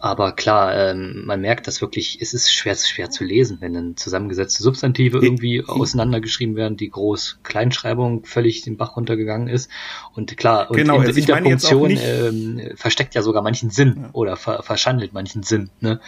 Aber 0.00 0.32
klar, 0.32 0.74
ähm, 0.76 1.24
man 1.26 1.40
merkt, 1.40 1.66
dass 1.66 1.80
wirklich, 1.80 2.18
es 2.20 2.32
ist 2.32 2.52
schwer, 2.52 2.76
schwer 2.76 3.10
zu 3.10 3.24
lesen, 3.24 3.58
wenn 3.60 3.74
dann 3.74 3.96
zusammengesetzte 3.96 4.62
Substantive 4.62 5.18
irgendwie 5.18 5.64
auseinandergeschrieben 5.64 6.54
werden, 6.54 6.76
die 6.76 6.88
Groß-Kleinschreibung 6.88 8.24
völlig 8.24 8.62
den 8.62 8.76
Bach 8.76 8.96
runtergegangen 8.96 9.48
ist. 9.48 9.70
Und 10.14 10.36
klar, 10.36 10.70
und 10.70 10.76
genau, 10.76 11.00
in, 11.00 11.06
also 11.06 11.18
in 11.18 11.26
der 11.26 11.42
Funktion 11.42 11.90
ähm, 12.00 12.60
versteckt 12.76 13.14
ja 13.16 13.22
sogar 13.22 13.42
manchen 13.42 13.70
Sinn 13.70 13.98
ja. 14.02 14.10
oder 14.12 14.36
ver 14.36 14.62
verschandelt 14.62 15.12
manchen 15.12 15.42
Sinn. 15.42 15.70
Ne? 15.80 16.00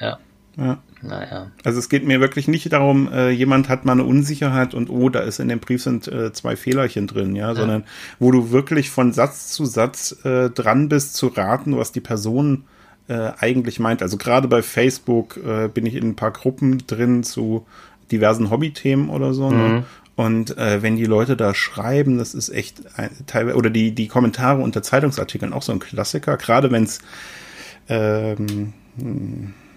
Ja. 0.00 0.18
Ja. 0.56 0.78
Naja. 1.02 1.50
Also 1.64 1.78
es 1.78 1.88
geht 1.88 2.06
mir 2.06 2.20
wirklich 2.20 2.48
nicht 2.48 2.72
darum, 2.72 3.12
äh, 3.12 3.30
jemand 3.30 3.68
hat 3.68 3.84
mal 3.84 3.92
eine 3.92 4.04
Unsicherheit 4.04 4.72
und 4.72 4.88
oh, 4.88 5.10
da 5.10 5.20
ist 5.20 5.38
in 5.38 5.48
dem 5.48 5.58
Brief 5.58 5.82
sind 5.82 6.08
äh, 6.08 6.32
zwei 6.32 6.56
Fehlerchen 6.56 7.06
drin, 7.06 7.36
ja, 7.36 7.48
ja, 7.48 7.54
sondern 7.54 7.84
wo 8.18 8.30
du 8.30 8.52
wirklich 8.52 8.88
von 8.88 9.12
Satz 9.12 9.48
zu 9.48 9.66
Satz 9.66 10.16
äh, 10.24 10.48
dran 10.50 10.88
bist 10.88 11.16
zu 11.16 11.26
raten, 11.26 11.76
was 11.76 11.92
die 11.92 12.00
Person 12.00 12.64
äh, 13.08 13.32
eigentlich 13.38 13.80
meint. 13.80 14.02
Also 14.02 14.16
gerade 14.16 14.48
bei 14.48 14.62
Facebook 14.62 15.36
äh, 15.36 15.68
bin 15.68 15.86
ich 15.86 15.94
in 15.94 16.08
ein 16.08 16.16
paar 16.16 16.30
Gruppen 16.30 16.86
drin 16.86 17.22
zu 17.22 17.66
diversen 18.10 18.50
Hobbythemen 18.50 19.08
oder 19.08 19.34
so. 19.34 19.50
Ne? 19.50 19.56
Mhm. 19.56 19.74
Ne? 19.74 19.84
Und 20.16 20.56
äh, 20.58 20.80
wenn 20.82 20.96
die 20.96 21.06
Leute 21.06 21.36
da 21.36 21.54
schreiben, 21.54 22.18
das 22.18 22.34
ist 22.34 22.48
echt 22.48 22.82
teilweise, 23.26 23.56
oder 23.56 23.70
die, 23.70 23.92
die 23.92 24.06
Kommentare 24.06 24.62
unter 24.62 24.82
Zeitungsartikeln 24.82 25.52
auch 25.52 25.62
so 25.62 25.72
ein 25.72 25.80
Klassiker, 25.80 26.36
gerade 26.36 26.70
wenn 26.70 26.84
es 26.84 27.00
ähm, 27.88 28.72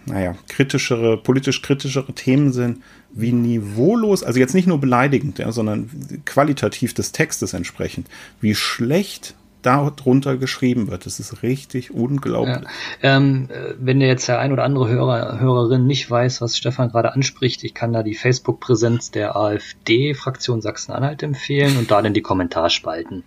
naja, 0.06 0.36
kritischere, 0.48 1.18
politisch 1.18 1.62
kritischere 1.62 2.14
Themen 2.14 2.54
sind, 2.54 2.82
wie 3.12 3.32
niveaulos, 3.32 4.24
also 4.24 4.40
jetzt 4.40 4.54
nicht 4.54 4.68
nur 4.68 4.80
beleidigend, 4.80 5.40
ja, 5.40 5.52
sondern 5.52 5.90
qualitativ 6.26 6.94
des 6.94 7.12
Textes 7.12 7.54
entsprechend, 7.54 8.08
wie 8.40 8.56
schlecht 8.56 9.36
darunter 9.62 10.38
geschrieben 10.38 10.90
wird. 10.90 11.06
Das 11.06 11.20
ist 11.20 11.44
richtig 11.44 11.92
unglaublich. 11.92 12.58
Ja. 13.02 13.18
Ähm, 13.18 13.50
wenn 13.80 14.00
jetzt 14.00 14.28
der 14.28 14.40
ein 14.40 14.52
oder 14.52 14.64
andere 14.64 14.88
Hörer, 14.88 15.40
Hörerin 15.40 15.86
nicht 15.86 16.10
weiß, 16.10 16.42
was 16.42 16.58
Stefan 16.58 16.90
gerade 16.90 17.14
anspricht, 17.14 17.64
ich 17.64 17.74
kann 17.74 17.92
da 17.92 18.04
die 18.04 18.16
Facebook-Präsenz 18.16 19.12
der 19.12 19.36
AfD-Fraktion 19.36 20.62
Sachsen-Anhalt 20.62 21.24
empfehlen 21.24 21.78
und 21.78 21.92
da 21.92 22.02
dann 22.02 22.14
die 22.14 22.22
Kommentarspalten. 22.22 23.24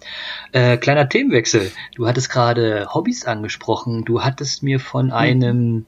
Äh, 0.52 0.76
kleiner 0.76 1.08
Themenwechsel. 1.08 1.70
Du 1.96 2.06
hattest 2.06 2.30
gerade 2.30 2.88
Hobbys 2.94 3.26
angesprochen. 3.26 4.04
Du 4.04 4.22
hattest 4.22 4.62
mir 4.62 4.80
von 4.80 5.06
hm. 5.06 5.12
einem 5.12 5.86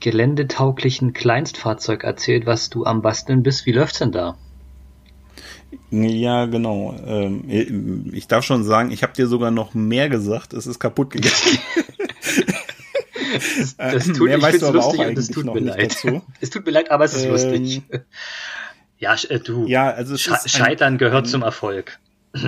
geländetauglichen 0.00 1.14
Kleinstfahrzeug 1.14 2.04
erzählt, 2.04 2.46
was 2.46 2.68
du 2.68 2.84
am 2.84 3.00
Basteln 3.00 3.42
bist. 3.42 3.64
Wie 3.66 3.72
läuft's 3.72 3.98
denn 3.98 4.12
da? 4.12 4.36
Ja, 5.90 6.46
genau. 6.46 6.96
Ähm, 7.06 8.10
ich 8.12 8.26
darf 8.26 8.44
schon 8.44 8.64
sagen, 8.64 8.90
ich 8.90 9.02
habe 9.02 9.12
dir 9.12 9.26
sogar 9.26 9.50
noch 9.50 9.74
mehr 9.74 10.08
gesagt. 10.08 10.52
Es 10.52 10.66
ist 10.66 10.78
kaputt 10.78 11.10
gegangen. 11.10 11.34
das, 13.34 13.76
das 13.76 14.06
tut, 14.06 14.28
mehr 14.28 14.40
weißt 14.40 14.62
du 14.62 14.66
aber 14.66 14.84
auch 14.84 14.98
eigentlich 14.98 15.28
tut 15.28 15.44
noch 15.44 15.54
mir 15.54 15.60
leid. 15.60 15.92
dazu. 15.92 16.22
Es 16.40 16.50
tut 16.50 16.66
mir 16.66 16.72
leid, 16.72 16.90
aber 16.90 17.04
es 17.04 17.14
ist 17.14 17.24
ähm, 17.24 17.30
lustig. 17.30 17.82
Ja, 18.98 19.16
äh, 19.28 19.40
du. 19.40 19.66
Ja, 19.66 19.90
also 19.90 20.16
Scheitern 20.16 20.94
ein, 20.94 20.98
gehört 20.98 21.26
ein, 21.26 21.30
zum 21.30 21.42
Erfolg. 21.42 21.98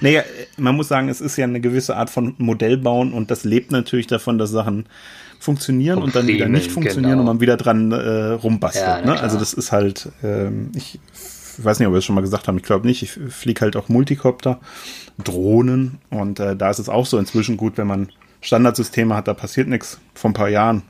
Naja, 0.00 0.22
man 0.56 0.76
muss 0.76 0.86
sagen, 0.86 1.08
es 1.08 1.20
ist 1.20 1.36
ja 1.36 1.44
eine 1.44 1.60
gewisse 1.60 1.96
Art 1.96 2.08
von 2.08 2.36
Modellbauen 2.38 3.12
und 3.12 3.32
das 3.32 3.42
lebt 3.42 3.72
natürlich 3.72 4.06
davon, 4.06 4.38
dass 4.38 4.50
Sachen 4.50 4.86
funktionieren 5.40 5.98
und, 5.98 6.04
und 6.04 6.14
dann 6.14 6.26
wieder 6.26 6.48
nicht 6.48 6.70
funktionieren 6.70 7.12
genau. 7.12 7.22
und 7.22 7.26
man 7.26 7.40
wieder 7.40 7.56
dran 7.56 7.92
äh, 7.92 8.32
rumbastelt. 8.32 9.04
Ja, 9.04 9.14
ne? 9.14 9.20
Also 9.20 9.38
das 9.38 9.52
ist 9.52 9.72
halt, 9.72 10.10
ähm, 10.22 10.70
ich 10.74 11.00
weiß 11.62 11.78
nicht, 11.78 11.88
ob 11.88 11.94
wir 11.94 11.98
es 11.98 12.04
schon 12.04 12.14
mal 12.14 12.20
gesagt 12.20 12.48
haben, 12.48 12.56
ich 12.56 12.62
glaube 12.62 12.86
nicht, 12.86 13.02
ich 13.02 13.12
fliege 13.12 13.60
halt 13.60 13.76
auch 13.76 13.88
Multicopter, 13.88 14.60
Drohnen 15.22 15.98
und 16.10 16.40
äh, 16.40 16.56
da 16.56 16.70
ist 16.70 16.78
es 16.78 16.88
auch 16.88 17.06
so 17.06 17.18
inzwischen 17.18 17.56
gut, 17.56 17.76
wenn 17.76 17.86
man 17.86 18.08
Standardsysteme 18.40 19.14
hat, 19.14 19.28
da 19.28 19.34
passiert 19.34 19.68
nichts. 19.68 19.98
Vor 20.14 20.30
ein 20.30 20.34
paar 20.34 20.48
Jahren 20.48 20.82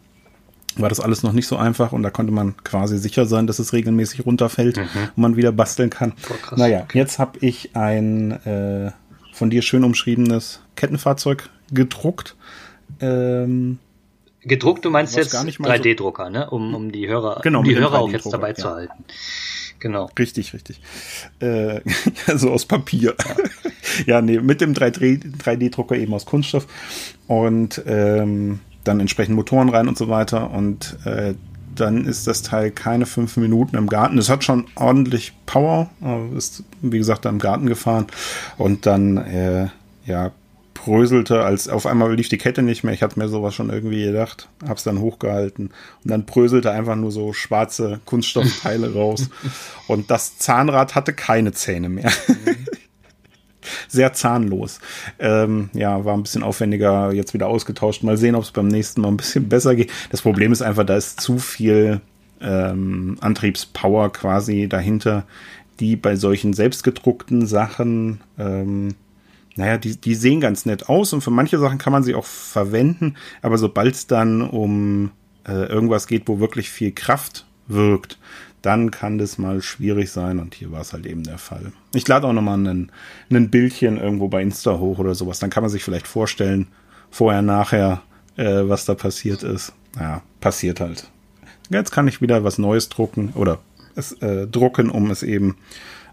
war 0.76 0.88
das 0.88 1.00
alles 1.00 1.22
noch 1.22 1.32
nicht 1.32 1.46
so 1.46 1.56
einfach 1.56 1.92
und 1.92 2.02
da 2.02 2.10
konnte 2.10 2.32
man 2.32 2.56
quasi 2.64 2.98
sicher 2.98 3.26
sein, 3.26 3.46
dass 3.46 3.58
es 3.58 3.72
regelmäßig 3.72 4.26
runterfällt 4.26 4.76
mhm. 4.76 4.82
und 5.16 5.18
man 5.18 5.36
wieder 5.36 5.52
basteln 5.52 5.90
kann. 5.90 6.14
Oh, 6.30 6.56
naja, 6.56 6.82
okay. 6.82 6.98
jetzt 6.98 7.18
habe 7.18 7.38
ich 7.40 7.76
ein 7.76 8.32
äh, 8.44 8.90
von 9.32 9.50
dir 9.50 9.62
schön 9.62 9.84
umschriebenes 9.84 10.60
Kettenfahrzeug 10.76 11.48
gedruckt. 11.72 12.36
Ähm, 13.00 13.78
Gedruckt, 14.42 14.84
du 14.84 14.90
meinst 14.90 15.16
jetzt 15.16 15.34
3D-Drucker, 15.34 16.28
ne? 16.28 16.50
Um, 16.50 16.74
um 16.74 16.92
die 16.92 17.08
Hörer, 17.08 17.40
genau, 17.42 17.60
um 17.60 17.64
die 17.64 17.76
Hörer 17.76 18.00
auch 18.00 18.10
jetzt 18.10 18.30
dabei 18.30 18.48
ja. 18.48 18.54
zu 18.54 18.70
halten. 18.70 19.04
Genau. 19.84 20.08
Richtig, 20.18 20.54
richtig. 20.54 20.80
Äh, 21.40 21.82
so 22.36 22.50
aus 22.50 22.64
Papier. 22.64 23.14
Ja, 23.18 23.36
ja 24.06 24.22
nee, 24.22 24.38
mit 24.38 24.62
dem 24.62 24.72
3D-Drucker 24.72 25.94
eben 25.94 26.14
aus 26.14 26.24
Kunststoff 26.24 26.66
und 27.26 27.82
ähm, 27.86 28.60
dann 28.84 29.00
entsprechend 29.00 29.36
Motoren 29.36 29.68
rein 29.68 29.86
und 29.86 29.98
so 29.98 30.08
weiter 30.08 30.50
und 30.52 30.96
äh, 31.04 31.34
dann 31.74 32.06
ist 32.06 32.26
das 32.26 32.40
Teil 32.40 32.70
keine 32.70 33.04
fünf 33.04 33.36
Minuten 33.36 33.76
im 33.76 33.86
Garten. 33.86 34.16
Es 34.16 34.30
hat 34.30 34.42
schon 34.42 34.68
ordentlich 34.74 35.34
Power, 35.44 35.90
ist 36.34 36.62
wie 36.80 36.96
gesagt 36.96 37.26
da 37.26 37.28
im 37.28 37.38
Garten 37.38 37.66
gefahren 37.66 38.06
und 38.56 38.86
dann 38.86 39.18
äh, 39.18 39.68
ja 40.06 40.32
bröselte, 40.74 41.42
als 41.42 41.68
auf 41.68 41.86
einmal 41.86 42.14
lief 42.14 42.28
die 42.28 42.38
Kette 42.38 42.62
nicht 42.62 42.84
mehr. 42.84 42.92
Ich 42.92 43.02
hatte 43.02 43.18
mir 43.18 43.28
sowas 43.28 43.54
schon 43.54 43.70
irgendwie 43.70 44.04
gedacht, 44.04 44.48
hab's 44.66 44.84
dann 44.84 45.00
hochgehalten 45.00 45.66
und 45.68 46.10
dann 46.10 46.24
bröselte 46.26 46.70
einfach 46.70 46.96
nur 46.96 47.12
so 47.12 47.32
schwarze 47.32 48.00
Kunststoffteile 48.04 48.92
raus. 48.94 49.30
Und 49.86 50.10
das 50.10 50.38
Zahnrad 50.38 50.94
hatte 50.94 51.12
keine 51.12 51.52
Zähne 51.52 51.88
mehr. 51.88 52.10
Sehr 53.88 54.12
zahnlos. 54.12 54.80
Ähm, 55.18 55.70
ja, 55.72 56.04
war 56.04 56.14
ein 56.14 56.22
bisschen 56.22 56.42
aufwendiger, 56.42 57.12
jetzt 57.12 57.32
wieder 57.32 57.48
ausgetauscht. 57.48 58.02
Mal 58.02 58.18
sehen, 58.18 58.34
ob 58.34 58.42
es 58.42 58.50
beim 58.50 58.68
nächsten 58.68 59.00
Mal 59.00 59.08
ein 59.08 59.16
bisschen 59.16 59.48
besser 59.48 59.74
geht. 59.74 59.90
Das 60.10 60.20
Problem 60.20 60.52
ist 60.52 60.60
einfach, 60.60 60.84
da 60.84 60.96
ist 60.96 61.20
zu 61.20 61.38
viel 61.38 62.02
ähm, 62.42 63.16
Antriebspower 63.20 64.12
quasi 64.12 64.68
dahinter, 64.68 65.24
die 65.80 65.96
bei 65.96 66.16
solchen 66.16 66.52
selbstgedruckten 66.52 67.46
Sachen 67.46 68.20
ähm, 68.38 68.94
naja, 69.56 69.78
die, 69.78 69.96
die 69.96 70.14
sehen 70.14 70.40
ganz 70.40 70.66
nett 70.66 70.88
aus 70.88 71.12
und 71.12 71.20
für 71.20 71.30
manche 71.30 71.58
Sachen 71.58 71.78
kann 71.78 71.92
man 71.92 72.02
sie 72.02 72.14
auch 72.14 72.24
verwenden, 72.24 73.16
aber 73.42 73.58
sobald 73.58 73.94
es 73.94 74.06
dann 74.06 74.42
um 74.42 75.10
äh, 75.46 75.66
irgendwas 75.66 76.06
geht, 76.06 76.26
wo 76.26 76.40
wirklich 76.40 76.70
viel 76.70 76.92
Kraft 76.92 77.46
wirkt, 77.66 78.18
dann 78.62 78.90
kann 78.90 79.18
das 79.18 79.38
mal 79.38 79.62
schwierig 79.62 80.10
sein 80.10 80.38
und 80.38 80.54
hier 80.54 80.72
war 80.72 80.80
es 80.80 80.92
halt 80.92 81.06
eben 81.06 81.22
der 81.22 81.38
Fall. 81.38 81.72
Ich 81.92 82.08
lade 82.08 82.26
auch 82.26 82.32
nochmal 82.32 82.58
einen, 82.58 82.90
einen 83.30 83.50
Bildchen 83.50 83.98
irgendwo 83.98 84.28
bei 84.28 84.42
Insta 84.42 84.78
hoch 84.78 84.98
oder 84.98 85.14
sowas, 85.14 85.38
dann 85.38 85.50
kann 85.50 85.62
man 85.62 85.70
sich 85.70 85.84
vielleicht 85.84 86.06
vorstellen, 86.06 86.68
vorher, 87.10 87.42
nachher, 87.42 88.02
äh, 88.36 88.62
was 88.64 88.84
da 88.86 88.94
passiert 88.94 89.42
ist. 89.42 89.72
Naja, 89.94 90.22
passiert 90.40 90.80
halt. 90.80 91.08
Jetzt 91.70 91.92
kann 91.92 92.08
ich 92.08 92.20
wieder 92.20 92.42
was 92.42 92.58
Neues 92.58 92.88
drucken 92.88 93.32
oder 93.34 93.60
es 93.94 94.12
äh, 94.20 94.46
drucken, 94.46 94.90
um 94.90 95.10
es 95.10 95.22
eben 95.22 95.56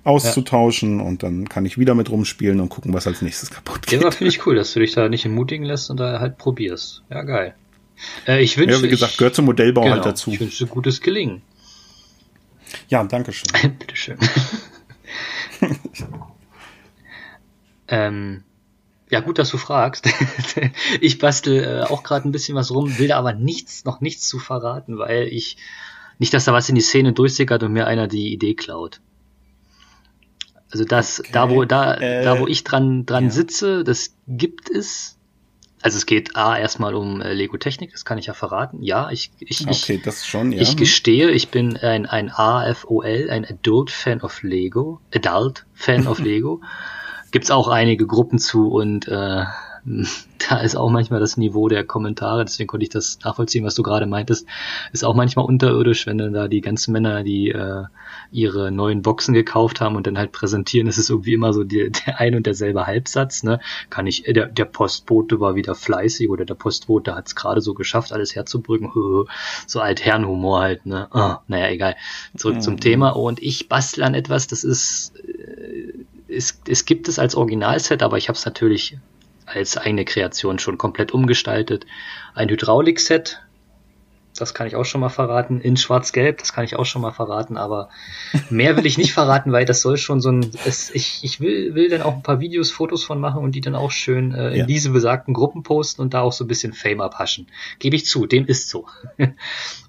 auszutauschen 0.04 1.00
ja. 1.00 1.06
und 1.06 1.24
dann 1.24 1.48
kann 1.48 1.66
ich 1.66 1.78
wieder 1.78 1.94
mit 1.94 2.10
rumspielen 2.10 2.60
und 2.60 2.70
gucken, 2.70 2.94
was 2.94 3.08
als 3.08 3.22
nächstes 3.22 3.52
kaputt 3.52 3.86
geht. 3.88 4.02
Ja, 4.02 4.12
finde 4.12 4.30
ich 4.30 4.46
cool, 4.46 4.56
dass 4.56 4.74
du 4.74 4.80
dich 4.80 4.94
da 4.94 5.10
nicht 5.10 5.26
entmutigen 5.26 5.66
lässt 5.66 5.90
und 5.90 6.00
da 6.00 6.20
halt 6.20 6.38
probierst. 6.38 7.04
Ja, 7.10 7.22
geil. 7.24 7.56
Äh, 8.28 8.42
ich 8.42 8.58
wünsche, 8.58 8.78
ja, 8.78 8.84
wie 8.84 8.90
gesagt, 8.90 9.18
gehört 9.18 9.36
zum 9.36 9.46
Modellbau 9.46 9.82
halt 9.82 9.94
genau, 9.94 10.04
halt 10.04 10.14
dazu. 10.14 10.32
Ich 10.32 10.40
wünsche 10.40 10.66
gutes 10.66 11.02
Gelingen. 11.02 11.42
Ja, 12.88 13.04
danke 13.04 13.32
schön. 13.32 13.78
Bitteschön. 13.80 14.18
ähm, 17.88 18.44
ja, 19.10 19.20
gut, 19.20 19.38
dass 19.38 19.50
du 19.50 19.58
fragst. 19.58 20.10
ich 21.02 21.20
bastel 21.20 21.64
äh, 21.64 21.84
auch 21.84 22.04
gerade 22.04 22.28
ein 22.28 22.32
bisschen 22.32 22.56
was 22.56 22.72
rum, 22.72 22.98
will 22.98 23.10
da 23.10 23.20
aber 23.20 23.34
nichts, 23.34 23.86
noch 23.86 24.02
nichts 24.02 24.28
zu 24.28 24.40
verraten, 24.40 24.98
weil 24.98 25.28
ich 25.28 25.58
nicht, 26.18 26.34
dass 26.34 26.46
da 26.46 26.54
was 26.54 26.70
in 26.70 26.76
die 26.76 26.82
Szene 26.82 27.14
durchsickert 27.14 27.62
und 27.64 27.74
mir 27.74 27.88
einer 27.88 28.08
die 28.08 28.32
Idee 28.32 28.54
klaut. 28.54 29.02
Also 30.72 30.86
das, 30.86 31.20
okay. 31.20 31.30
da 31.34 31.50
wo 31.50 31.66
da, 31.66 31.96
äh, 31.96 32.24
da 32.24 32.40
wo 32.40 32.48
ich 32.48 32.64
dran 32.64 33.06
dran 33.06 33.26
ja. 33.26 33.30
sitze, 33.30 33.84
das 33.84 34.16
gibt 34.28 34.70
es. 34.70 35.18
Also 35.84 35.98
es 35.98 36.06
geht 36.06 36.36
A 36.36 36.58
erstmal 36.58 36.94
um 36.94 37.22
äh, 37.22 37.34
Lego 37.34 37.58
Technik, 37.58 37.92
das 37.92 38.06
kann 38.06 38.20
ich 38.20 38.28
ja 38.28 38.34
verraten. 38.34 38.84
Ja, 38.84 39.10
ich 39.10 39.32
ich 39.40 39.68
okay, 39.68 39.96
ich, 39.96 40.02
das 40.04 40.28
schon, 40.28 40.52
ja. 40.52 40.62
ich 40.62 40.78
gestehe, 40.78 41.32
ich 41.32 41.50
bin 41.50 41.76
ein 41.78 42.06
ein 42.06 42.30
AFOL, 42.30 43.30
ein 43.30 43.46
Adult 43.46 43.90
Fan 43.90 44.22
of 44.22 44.44
Lego, 44.44 45.02
Adult 45.14 45.66
Fan 45.74 46.08
of 46.08 46.20
Lego. 46.24 46.62
Gibt's 47.32 47.50
auch 47.50 47.68
einige 47.68 48.06
Gruppen 48.06 48.40
zu 48.40 48.70
und 48.70 49.08
äh, 49.08 49.46
da 50.50 50.58
ist 50.58 50.76
auch 50.76 50.90
manchmal 50.90 51.20
das 51.20 51.38
Niveau 51.38 51.68
der 51.68 51.84
Kommentare, 51.84 52.46
deswegen 52.46 52.68
konnte 52.68 52.84
ich 52.84 52.90
das 52.90 53.20
nachvollziehen, 53.24 53.66
was 53.66 53.76
du 53.76 53.84
gerade 53.84 54.06
meintest, 54.06 54.48
ist 54.92 55.04
auch 55.04 55.16
manchmal 55.16 55.46
unterirdisch, 55.46 56.06
wenn 56.08 56.18
dann 56.18 56.34
da 56.34 56.48
die 56.48 56.62
ganzen 56.62 56.92
Männer, 56.92 57.24
die 57.24 57.50
äh, 57.50 57.84
ihre 58.32 58.72
neuen 58.72 59.02
Boxen 59.02 59.34
gekauft 59.34 59.82
haben 59.82 59.96
und 59.96 60.08
dann 60.08 60.18
halt 60.18 60.32
präsentieren, 60.32 60.88
ist 60.88 60.98
es 60.98 61.10
irgendwie 61.10 61.34
immer 61.34 61.54
so 61.54 61.64
die, 61.64 61.92
der 62.06 62.20
ein 62.20 62.36
und 62.36 62.46
derselbe 62.46 62.86
Halbsatz, 62.86 63.44
ne? 63.44 63.60
Kann 63.90 64.08
ich, 64.08 64.24
der, 64.24 64.48
der 64.48 64.66
Postbote 64.66 65.40
war 65.40 65.56
wieder 65.56 65.76
fleißig 65.76 66.30
oder 66.30 66.46
der 66.46 66.56
Postbote 66.56 67.16
hat 67.16 67.28
es 67.28 67.36
gerade 67.36 67.62
so 67.62 67.74
geschafft, 67.74 68.14
alles 68.14 68.36
herzubringen, 68.36 68.92
so 69.68 69.80
Altherrenhumor 69.80 70.62
halt, 70.62 70.86
ne? 70.86 71.08
Oh, 71.14 71.36
naja, 71.48 71.70
egal. 71.70 71.96
Zurück 72.36 72.58
mhm. 72.58 72.62
zum 72.62 72.80
Thema 72.80 73.10
und 73.10 73.42
ich 73.42 73.68
bastel 73.68 74.04
an 74.04 74.14
etwas, 74.14 74.48
das 74.48 74.64
ist, 74.64 75.14
äh, 75.18 75.94
es, 76.28 76.62
es 76.68 76.86
gibt 76.86 77.08
es 77.08 77.20
als 77.20 77.36
Originalset, 77.36 78.04
aber 78.04 78.18
ich 78.18 78.30
habe 78.30 78.38
es 78.38 78.46
natürlich 78.46 78.98
als 79.54 79.78
eigene 79.78 80.06
Kreation 80.06 80.60
schon 80.60 80.78
komplett 80.78 81.12
umgestaltet. 81.12 81.86
Ein 82.34 82.50
Hydraulikset, 82.50 83.42
das 84.42 84.54
kann 84.54 84.68
ich 84.68 84.76
auch 84.76 84.86
schon 84.86 85.02
mal 85.02 85.10
verraten. 85.10 85.62
In 85.62 85.78
Schwarz-Gelb, 85.78 86.40
das 86.40 86.54
kann 86.54 86.66
ich 86.66 86.76
auch 86.76 86.86
schon 86.86 87.02
mal 87.02 87.12
verraten, 87.12 87.58
aber 87.58 87.90
mehr 88.50 88.76
will 88.76 88.86
ich 88.86 88.98
nicht 88.98 89.14
verraten, 89.14 89.52
weil 89.52 89.66
das 89.66 89.82
soll 89.82 89.98
schon 89.98 90.20
so 90.20 90.32
ein. 90.32 90.52
Es, 90.66 90.90
ich 90.90 91.20
ich 91.24 91.40
will, 91.40 91.76
will 91.76 91.90
dann 91.90 92.02
auch 92.02 92.16
ein 92.16 92.24
paar 92.24 92.40
Videos, 92.40 92.72
Fotos 92.72 93.04
von 93.04 93.20
machen 93.20 93.44
und 93.44 93.54
die 93.54 93.62
dann 93.62 93.76
auch 93.76 93.92
schön 93.92 94.34
äh, 94.34 94.52
in 94.52 94.58
ja. 94.58 94.66
diese 94.66 94.90
besagten 94.90 95.34
Gruppen 95.34 95.64
posten 95.64 96.02
und 96.02 96.14
da 96.14 96.22
auch 96.22 96.34
so 96.34 96.44
ein 96.44 96.48
bisschen 96.48 96.74
Fame 96.74 97.02
abhaschen. 97.02 97.48
Gebe 97.80 97.96
ich 97.96 98.06
zu, 98.06 98.26
dem 98.26 98.46
ist 98.46 98.70
so. 98.70 98.88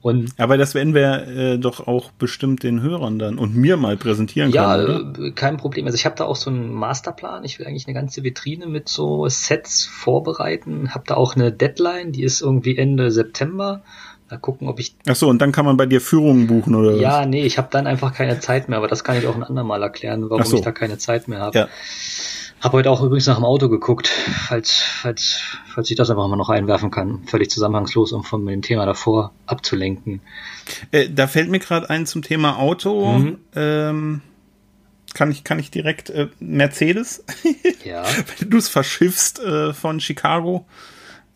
und, 0.03 0.33
aber 0.39 0.59
das 0.59 0.75
werden 0.75 0.95
wir 0.95 1.27
äh, 1.27 1.59
doch 1.59 1.87
auch 1.87 2.11
bestimmt 2.13 2.63
den 2.63 2.83
Hörern 2.83 3.19
dann 3.19 3.39
und 3.39 3.57
mir 3.57 3.77
mal 3.77 3.97
präsentieren 3.97 4.51
ja, 4.51 4.77
können. 4.77 5.15
Ja, 5.19 5.25
äh, 5.27 5.31
kein 5.33 5.57
Problem. 5.57 5.87
Also 5.87 5.97
ich 5.97 6.05
habe 6.05 6.17
da 6.17 6.25
auch 6.25 6.37
so 6.37 6.51
einen 6.51 6.73
Masterplan. 6.73 7.45
Ich 7.45 7.59
will 7.59 7.67
eigentlich 7.67 7.87
eine 7.87 7.95
ganze 7.95 8.23
Vitrine 8.23 8.67
mit 8.67 8.89
so 8.89 9.29
Sets 9.29 9.87
vorbereiten. 9.87 10.95
Habe 10.95 11.05
da 11.07 11.15
auch 11.15 11.37
eine 11.37 11.53
Deadline, 11.53 12.13
die 12.13 12.23
ist 12.23 12.43
irgendwie 12.43 12.77
Ende 12.77 13.11
September. 13.11 13.83
Mal 14.33 14.39
gucken, 14.39 14.67
ob 14.67 14.81
ich. 14.81 14.95
Ach 15.07 15.15
so, 15.15 15.29
und 15.29 15.41
dann 15.43 15.53
kann 15.53 15.67
man 15.67 15.77
bei 15.77 15.85
dir 15.85 16.01
Führungen 16.01 16.47
buchen, 16.47 16.75
oder? 16.75 16.97
Ja, 16.97 17.21
was? 17.21 17.27
nee, 17.27 17.45
ich 17.45 17.59
habe 17.59 17.69
dann 17.71 17.87
einfach 17.87 18.15
keine 18.15 18.41
Zeit 18.41 18.67
mehr, 18.67 18.79
aber 18.79 18.89
das 18.89 19.05
kann 19.05 19.19
ich 19.19 19.27
auch 19.27 19.35
ein 19.35 19.43
andermal 19.43 19.83
erklären, 19.83 20.31
warum 20.31 20.43
so. 20.47 20.57
ich 20.57 20.63
da 20.63 20.73
keine 20.73 20.97
Zeit 20.97 21.29
mehr 21.29 21.41
habe. 21.41 21.59
Ja. 21.59 21.69
Habe 22.63 22.79
heute 22.79 22.91
auch 22.91 23.03
übrigens 23.03 23.27
nach 23.27 23.35
dem 23.35 23.45
Auto 23.45 23.69
geguckt, 23.69 24.09
falls, 24.09 24.71
falls, 24.71 25.39
falls 25.75 25.91
ich 25.91 25.97
das 25.97 26.09
einfach 26.09 26.27
mal 26.29 26.37
noch 26.37 26.49
einwerfen 26.49 26.91
kann. 26.91 27.25
Völlig 27.27 27.51
zusammenhangslos, 27.51 28.13
um 28.13 28.25
von 28.25 28.47
dem 28.47 28.63
Thema 28.63 28.87
davor 28.87 29.33
abzulenken. 29.45 30.23
Äh, 30.93 31.11
da 31.11 31.27
fällt 31.27 31.51
mir 31.51 31.59
gerade 31.59 31.91
ein 31.91 32.07
zum 32.07 32.23
Thema 32.23 32.59
Auto. 32.59 33.19
Mhm. 33.19 33.39
Ähm, 33.55 34.23
kann 35.13 35.31
ich, 35.31 35.45
kann 35.45 35.59
ich 35.59 35.71
direkt 35.71 36.09
äh, 36.09 36.29
Mercedes? 36.41 37.23
ja. 37.85 38.03
Wenn 38.39 38.49
du 38.49 38.57
es 38.57 38.71
verschiffst 38.71 39.41
äh, 39.41 39.75
von 39.75 40.01
Chicago, 40.01 40.65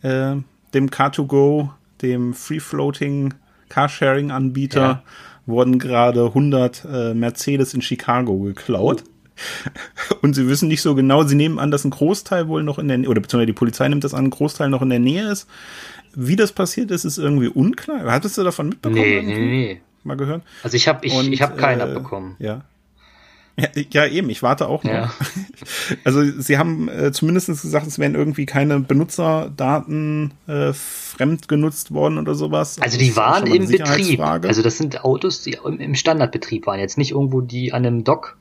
äh, 0.01 0.37
dem 0.73 0.89
Car2Go 0.89 1.73
dem 2.03 2.35
Free-Floating 2.35 3.35
Carsharing-Anbieter, 3.69 4.81
ja. 4.81 5.03
wurden 5.47 5.79
gerade 5.79 6.27
100 6.27 6.85
äh, 6.85 7.15
Mercedes 7.15 7.75
in 7.75 7.83
Chicago 7.83 8.39
geklaut. 8.39 9.05
Und 10.23 10.35
sie 10.35 10.49
wissen 10.49 10.69
nicht 10.69 10.83
so 10.83 10.95
genau, 10.95 11.25
sie 11.25 11.35
nehmen 11.35 11.59
an, 11.59 11.71
dass 11.71 11.85
ein 11.85 11.91
Großteil 11.91 12.49
wohl 12.49 12.63
noch 12.63 12.79
in 12.79 12.89
der, 12.89 12.99
oder 13.01 13.21
beziehungsweise 13.21 13.47
die 13.47 13.53
Polizei 13.53 13.89
nimmt 13.89 14.05
das 14.05 14.15
an, 14.15 14.27
ein 14.27 14.31
Großteil 14.31 14.71
noch 14.71 14.83
in 14.83 14.91
der 14.91 14.99
Nähe 14.99 15.31
ist. 15.31 15.47
Wie 16.15 16.37
das 16.37 16.53
passiert 16.53 16.91
ist, 16.91 17.05
ist 17.05 17.19
irgendwie 17.19 17.49
unklar. 17.49 18.11
Hattest 18.11 18.39
du 18.39 18.45
davon 18.45 18.71
mitbekommen? 18.71 19.03
Nee, 19.03 19.23
nee, 19.23 19.39
nee. 19.39 19.81
Mal 20.05 20.17
gehört? 20.17 20.43
Also 20.63 20.77
ich 20.77 20.89
habe 20.89 21.05
ich, 21.05 21.13
ich 21.15 21.43
hab 21.43 21.59
keinen 21.59 21.81
äh, 21.81 21.83
abbekommen. 21.83 22.37
Ja. 22.39 22.63
Ja, 23.59 23.69
ja, 23.91 24.07
eben, 24.07 24.29
ich 24.31 24.43
warte 24.43 24.69
auch 24.69 24.85
noch. 24.85 24.93
Ja. 24.93 25.13
Also 26.05 26.23
sie 26.41 26.59
haben 26.59 26.89
äh, 26.89 27.13
zumindest 27.13 27.49
gesagt, 27.49 27.87
es 27.87 27.99
wären 27.99 28.15
irgendwie 28.15 28.47
keine 28.47 28.81
Benutzerdaten 28.81 30.33
äh, 30.47 30.73
fremd 30.73 31.49
genutzt 31.49 31.93
worden 31.93 32.19
oder 32.19 32.35
sowas. 32.35 32.81
Also 32.81 32.99
die 32.99 33.17
waren 33.17 33.47
im 33.47 33.69
Betrieb. 33.69 34.21
Also 34.21 34.63
das 34.63 34.79
sind 34.79 35.05
Autos, 35.05 35.43
die 35.43 35.59
im 35.65 35.95
Standardbetrieb 35.95 36.67
waren, 36.67 36.81
jetzt 36.81 36.99
nicht 36.99 37.13
irgendwo 37.13 37.41
die 37.41 37.73
an 37.73 37.87
einem 37.87 38.05
Dock 38.05 38.37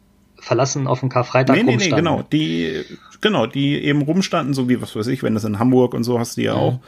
verlassen 0.45 0.85
auf 0.85 0.99
dem 0.99 1.09
Karfreitag 1.09 1.55
nee, 1.55 1.63
nee, 1.63 1.71
rumstanden. 1.71 1.95
Nee, 1.95 2.11
genau, 2.11 2.23
die, 2.31 2.85
genau, 3.21 3.45
die 3.47 3.83
eben 3.83 4.03
rumstanden, 4.03 4.53
so 4.53 4.69
wie, 4.69 4.81
was 4.81 4.95
weiß 4.95 5.07
ich, 5.07 5.23
wenn 5.23 5.33
das 5.33 5.43
in 5.43 5.57
Hamburg 5.57 5.93
und 5.93 6.03
so 6.03 6.19
hast 6.19 6.37
du 6.37 6.43
ja 6.43 6.53
mhm. 6.53 6.59
auch, 6.59 6.79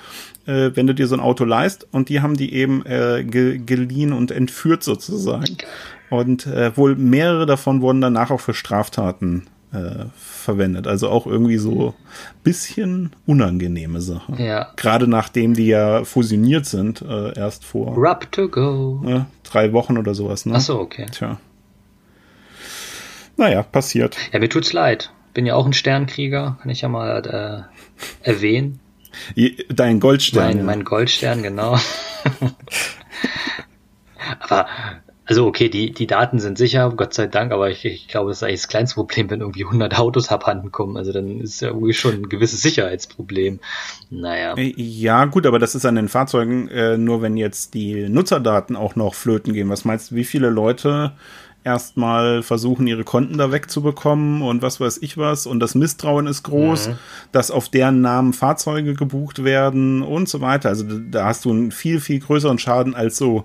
äh, 0.46 0.76
wenn 0.76 0.86
du 0.86 0.94
dir 0.94 1.08
so 1.08 1.16
ein 1.16 1.22
Auto 1.22 1.44
leist 1.44 1.88
und 1.92 2.10
die 2.10 2.22
haben 2.22 2.38
die 2.38 2.54
eben 2.54 2.86
äh, 2.86 3.24
ge 3.24 3.58
geliehen 3.58 4.14
und 4.14 4.32
entführt 4.32 4.84
sozusagen. 4.84 5.58
Und 6.10 6.46
äh, 6.46 6.76
wohl 6.78 6.96
mehrere 6.96 7.46
davon 7.46 7.82
wurden 7.82 8.00
danach 8.00 8.32
auch 8.32 8.40
für 8.40 8.54
Straftaten 8.54 9.48
äh, 9.74 10.06
verwendet. 10.16 10.88
Also 10.88 11.10
auch 11.10 11.28
irgendwie 11.28 11.58
so 11.58 11.94
bisschen 12.44 13.12
unangenehme 13.26 14.02
Sache. 14.02 14.42
Ja. 14.42 14.72
Gerade 14.76 15.08
nachdem 15.08 15.54
die 15.54 15.68
ja 15.68 16.04
fusioniert 16.04 16.66
sind, 16.66 17.02
äh, 17.02 17.38
erst 17.38 17.66
vor 17.66 17.96
Rub 17.96 18.32
to 18.32 18.48
go. 18.48 19.04
Äh, 19.06 19.22
drei 19.44 19.74
Wochen 19.74 19.98
oder 19.98 20.16
sowas. 20.16 20.46
Ne? 20.46 20.54
Ach 20.56 20.62
so, 20.62 20.80
okay. 20.80 21.06
Tja. 21.12 21.40
Naja, 23.36 23.64
passiert. 23.64 24.18
Ja, 24.32 24.40
mir 24.40 24.50
tut's 24.50 24.74
leid. 24.74 25.12
Bin 25.34 25.46
ja 25.46 25.56
auch 25.56 25.66
ein 25.66 25.74
Sternkrieger, 25.74 26.58
kann 26.62 26.72
ich 26.72 26.82
ja 26.82 26.90
mal 26.90 27.68
äh, 28.24 28.28
erwähnen. 28.28 28.80
Dein 29.70 30.00
Goldstern. 30.00 30.58
Mein, 30.58 30.66
mein 30.66 30.84
Goldstern, 30.84 31.44
genau. 31.44 31.78
Aber 34.40 34.68
also 35.28 35.46
okay, 35.46 35.68
die, 35.68 35.92
die 35.92 36.08
Daten 36.08 36.40
sind 36.40 36.58
sicher, 36.58 36.90
Gott 36.96 37.14
sei 37.14 37.28
Dank, 37.28 37.52
aber 37.52 37.70
ich, 37.70 37.84
ich 37.84 38.08
glaube, 38.08 38.30
das 38.30 38.38
ist 38.38 38.44
eigentlich 38.44 38.62
das 38.62 38.68
kleinste 38.70 38.96
Problem, 38.96 39.30
wenn 39.30 39.42
irgendwie 39.42 39.66
100 39.66 40.00
Autos 40.00 40.30
abhanden 40.30 40.72
kommen. 40.72 40.96
Also 40.96 41.12
dann 41.12 41.42
ist 41.42 41.62
ja 41.62 41.68
irgendwie 41.68 41.94
schon 41.94 42.14
ein 42.14 42.30
gewisses 42.30 42.62
Sicherheitsproblem. 42.62 43.60
Naja. 44.10 44.56
Äh, 44.56 44.74
ja, 44.78 45.26
gut, 45.26 45.46
aber 45.46 45.60
das 45.60 45.76
ist 45.76 45.86
an 45.86 45.96
den 45.96 46.08
Fahrzeugen 46.08 46.70
äh, 46.70 46.98
nur, 46.98 47.22
wenn 47.22 47.36
jetzt 47.36 47.74
die 47.74 48.08
Nutzerdaten 48.08 48.78
auch 48.78 48.96
noch 48.96 49.16
flöten 49.16 49.52
gehen. 49.52 49.70
Was 49.70 49.84
meinst 49.84 50.12
du, 50.12 50.16
wie 50.16 50.24
viele 50.24 50.50
Leute 50.50 51.12
erstmal 51.66 52.44
versuchen, 52.44 52.88
ihre 52.88 53.04
Konten 53.04 53.38
da 53.38 53.52
wegzubekommen 53.52 54.42
und 54.42 54.62
was 54.62 54.80
weiß 54.80 55.00
ich 55.02 55.18
was. 55.18 55.46
Und 55.46 55.60
das 55.60 55.76
Misstrauen 55.76 56.26
ist 56.26 56.44
groß, 56.44 56.88
mhm. 56.88 56.96
dass 57.34 57.52
auf 57.52 57.68
deren 57.68 58.00
Namen 58.00 58.32
Fahrzeuge 58.32 58.94
gebucht 58.94 59.44
werden 59.44 60.04
und 60.04 60.30
so 60.30 60.40
weiter. 60.40 60.70
Also 60.70 60.86
da 60.88 61.26
hast 61.26 61.44
du 61.44 61.52
einen 61.52 61.72
viel, 61.72 62.00
viel 62.00 62.22
größeren 62.22 62.58
Schaden 62.58 62.96
als 62.96 63.18
so 63.18 63.44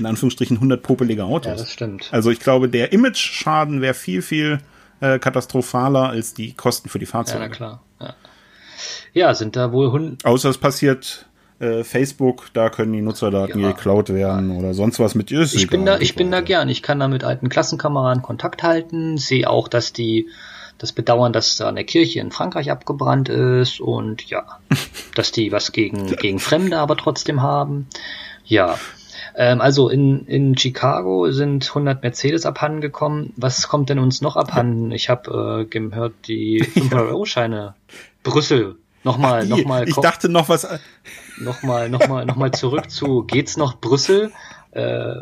in 0.00 0.06
Anführungsstrichen 0.06 0.56
100 0.56 0.82
popelige 0.82 1.24
Autos. 1.24 1.46
Ja, 1.46 1.56
das 1.56 1.72
stimmt. 1.72 2.08
Also 2.10 2.30
ich 2.30 2.40
glaube, 2.40 2.68
der 2.68 2.92
Image-Schaden 2.92 3.80
wäre 3.80 3.94
viel, 3.94 4.22
viel 4.22 4.58
äh, 5.00 5.18
katastrophaler 5.18 6.08
als 6.08 6.34
die 6.34 6.54
Kosten 6.54 6.88
für 6.88 6.98
die 6.98 7.06
Fahrzeuge. 7.06 7.42
Ja, 7.42 7.48
na 7.48 7.54
klar. 7.54 7.82
Ja, 8.00 8.14
ja 9.12 9.34
sind 9.34 9.56
da 9.56 9.72
wohl 9.72 9.92
Hund. 9.92 10.24
Außer 10.24 10.48
es 10.48 10.58
passiert 10.58 11.26
äh, 11.60 11.84
Facebook, 11.84 12.46
da 12.54 12.70
können 12.70 12.92
die 12.92 13.02
Nutzerdaten 13.02 13.60
ja, 13.60 13.72
geklaut 13.72 14.08
werden 14.08 14.50
oder 14.50 14.74
sonst 14.74 14.98
was 14.98 15.14
mit 15.14 15.30
ist. 15.30 15.54
Ich 15.54 15.68
bin 15.68 15.84
da, 15.84 15.98
ich 15.98 16.14
bin 16.14 16.30
da 16.30 16.40
gern. 16.40 16.68
Ich 16.68 16.82
kann 16.82 16.98
da 16.98 17.08
mit 17.08 17.22
alten 17.22 17.48
Klassenkameraden 17.48 18.22
Kontakt 18.22 18.62
halten, 18.62 19.18
sehe 19.18 19.48
auch, 19.48 19.68
dass 19.68 19.92
die 19.92 20.28
das 20.78 20.92
bedauern, 20.92 21.34
dass 21.34 21.58
da 21.58 21.68
eine 21.68 21.84
Kirche 21.84 22.20
in 22.20 22.30
Frankreich 22.30 22.70
abgebrannt 22.70 23.28
ist 23.28 23.80
und 23.80 24.24
ja, 24.30 24.46
dass 25.14 25.30
die 25.32 25.52
was 25.52 25.72
gegen, 25.72 26.06
gegen 26.16 26.38
Fremde 26.38 26.78
aber 26.78 26.96
trotzdem 26.96 27.42
haben. 27.42 27.86
Ja, 28.46 28.78
ähm, 29.34 29.60
also 29.60 29.88
in, 29.88 30.26
in 30.26 30.56
Chicago 30.56 31.30
sind 31.30 31.68
100 31.68 32.02
Mercedes 32.02 32.46
abhanden 32.46 32.80
gekommen. 32.80 33.32
Was 33.36 33.68
kommt 33.68 33.90
denn 33.90 33.98
uns 33.98 34.20
noch 34.20 34.36
abhanden? 34.36 34.92
Ich 34.92 35.08
habe 35.08 35.62
äh, 35.62 35.64
gehört, 35.64 36.14
die 36.26 36.62
500-Euro-Scheine. 36.74 37.74
Brüssel. 38.22 38.76
Nochmal, 39.02 39.46
nochmal. 39.46 39.88
Ich 39.88 39.96
dachte 39.96 40.28
noch 40.28 40.48
was. 40.48 40.68
Nochmal, 41.38 41.88
nochmal, 41.88 42.26
nochmal 42.26 42.50
zurück 42.50 42.90
zu, 42.90 43.22
geht's 43.22 43.56
noch 43.56 43.80
Brüssel? 43.80 44.30
Äh, 44.72 45.14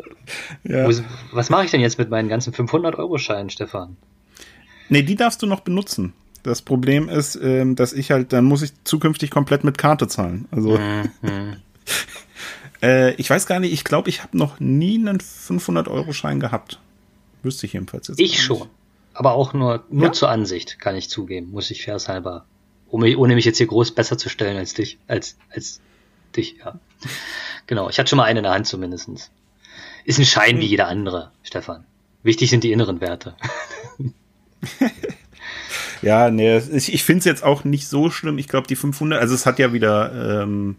ja. 0.63 0.87
wo, 0.87 0.91
was 1.31 1.49
mache 1.49 1.65
ich 1.65 1.71
denn 1.71 1.81
jetzt 1.81 1.97
mit 1.97 2.09
meinen 2.09 2.27
ganzen 2.29 2.53
500-Euro-Scheinen, 2.53 3.49
Stefan? 3.49 3.95
Nee, 4.89 5.03
die 5.03 5.15
darfst 5.15 5.41
du 5.41 5.47
noch 5.47 5.61
benutzen. 5.61 6.13
Das 6.43 6.61
Problem 6.61 7.09
ist, 7.09 7.35
ähm, 7.41 7.75
dass 7.75 7.93
ich 7.93 8.11
halt, 8.11 8.33
dann 8.33 8.45
muss 8.45 8.61
ich 8.61 8.71
zukünftig 8.83 9.29
komplett 9.29 9.63
mit 9.63 9.77
Karte 9.77 10.07
zahlen. 10.07 10.47
Also. 10.51 10.77
Mhm. 10.77 11.09
Äh, 12.81 13.13
ich 13.15 13.29
weiß 13.29 13.45
gar 13.45 13.59
nicht, 13.59 13.73
ich 13.73 13.83
glaube, 13.83 14.09
ich 14.09 14.23
habe 14.23 14.37
noch 14.37 14.59
nie 14.59 14.97
einen 14.97 15.19
500-Euro-Schein 15.19 16.39
gehabt. 16.39 16.79
Wüsste 17.43 17.65
ich 17.65 17.73
jedenfalls 17.73 18.07
jetzt. 18.07 18.19
Ich 18.19 18.41
schon. 18.41 18.67
Aber 19.13 19.33
auch 19.33 19.53
nur, 19.53 19.83
nur 19.89 20.07
ja. 20.07 20.11
zur 20.11 20.29
Ansicht, 20.29 20.79
kann 20.79 20.95
ich 20.95 21.09
zugeben, 21.09 21.51
muss 21.51 21.71
ich 21.71 21.83
fairhalber. 21.83 22.45
Um, 22.87 23.03
ohne 23.03 23.35
mich 23.35 23.45
jetzt 23.45 23.57
hier 23.57 23.67
groß 23.67 23.91
besser 23.91 24.17
zu 24.17 24.29
stellen 24.29 24.57
als 24.57 24.73
dich, 24.73 24.97
als, 25.07 25.37
als 25.53 25.79
dich, 26.35 26.57
ja. 26.63 26.79
Genau, 27.67 27.89
ich 27.89 27.99
hatte 27.99 28.09
schon 28.09 28.17
mal 28.17 28.23
einen 28.23 28.37
in 28.37 28.43
der 28.43 28.53
Hand 28.53 28.65
zumindestens. 28.65 29.29
Ist 30.05 30.19
ein 30.19 30.25
Schein 30.25 30.55
hm. 30.55 30.61
wie 30.61 30.65
jeder 30.65 30.87
andere, 30.87 31.31
Stefan. 31.43 31.85
Wichtig 32.23 32.49
sind 32.49 32.63
die 32.63 32.71
inneren 32.71 32.99
Werte. 32.99 33.35
ja, 36.01 36.31
nee, 36.31 36.57
ich, 36.57 36.93
ich 36.93 37.03
finde 37.03 37.19
es 37.19 37.25
jetzt 37.25 37.43
auch 37.43 37.63
nicht 37.63 37.87
so 37.87 38.09
schlimm. 38.09 38.37
Ich 38.37 38.47
glaube, 38.47 38.67
die 38.67 38.75
500, 38.75 39.21
also 39.21 39.35
es 39.35 39.45
hat 39.45 39.59
ja 39.59 39.71
wieder 39.71 40.43
ähm, 40.43 40.77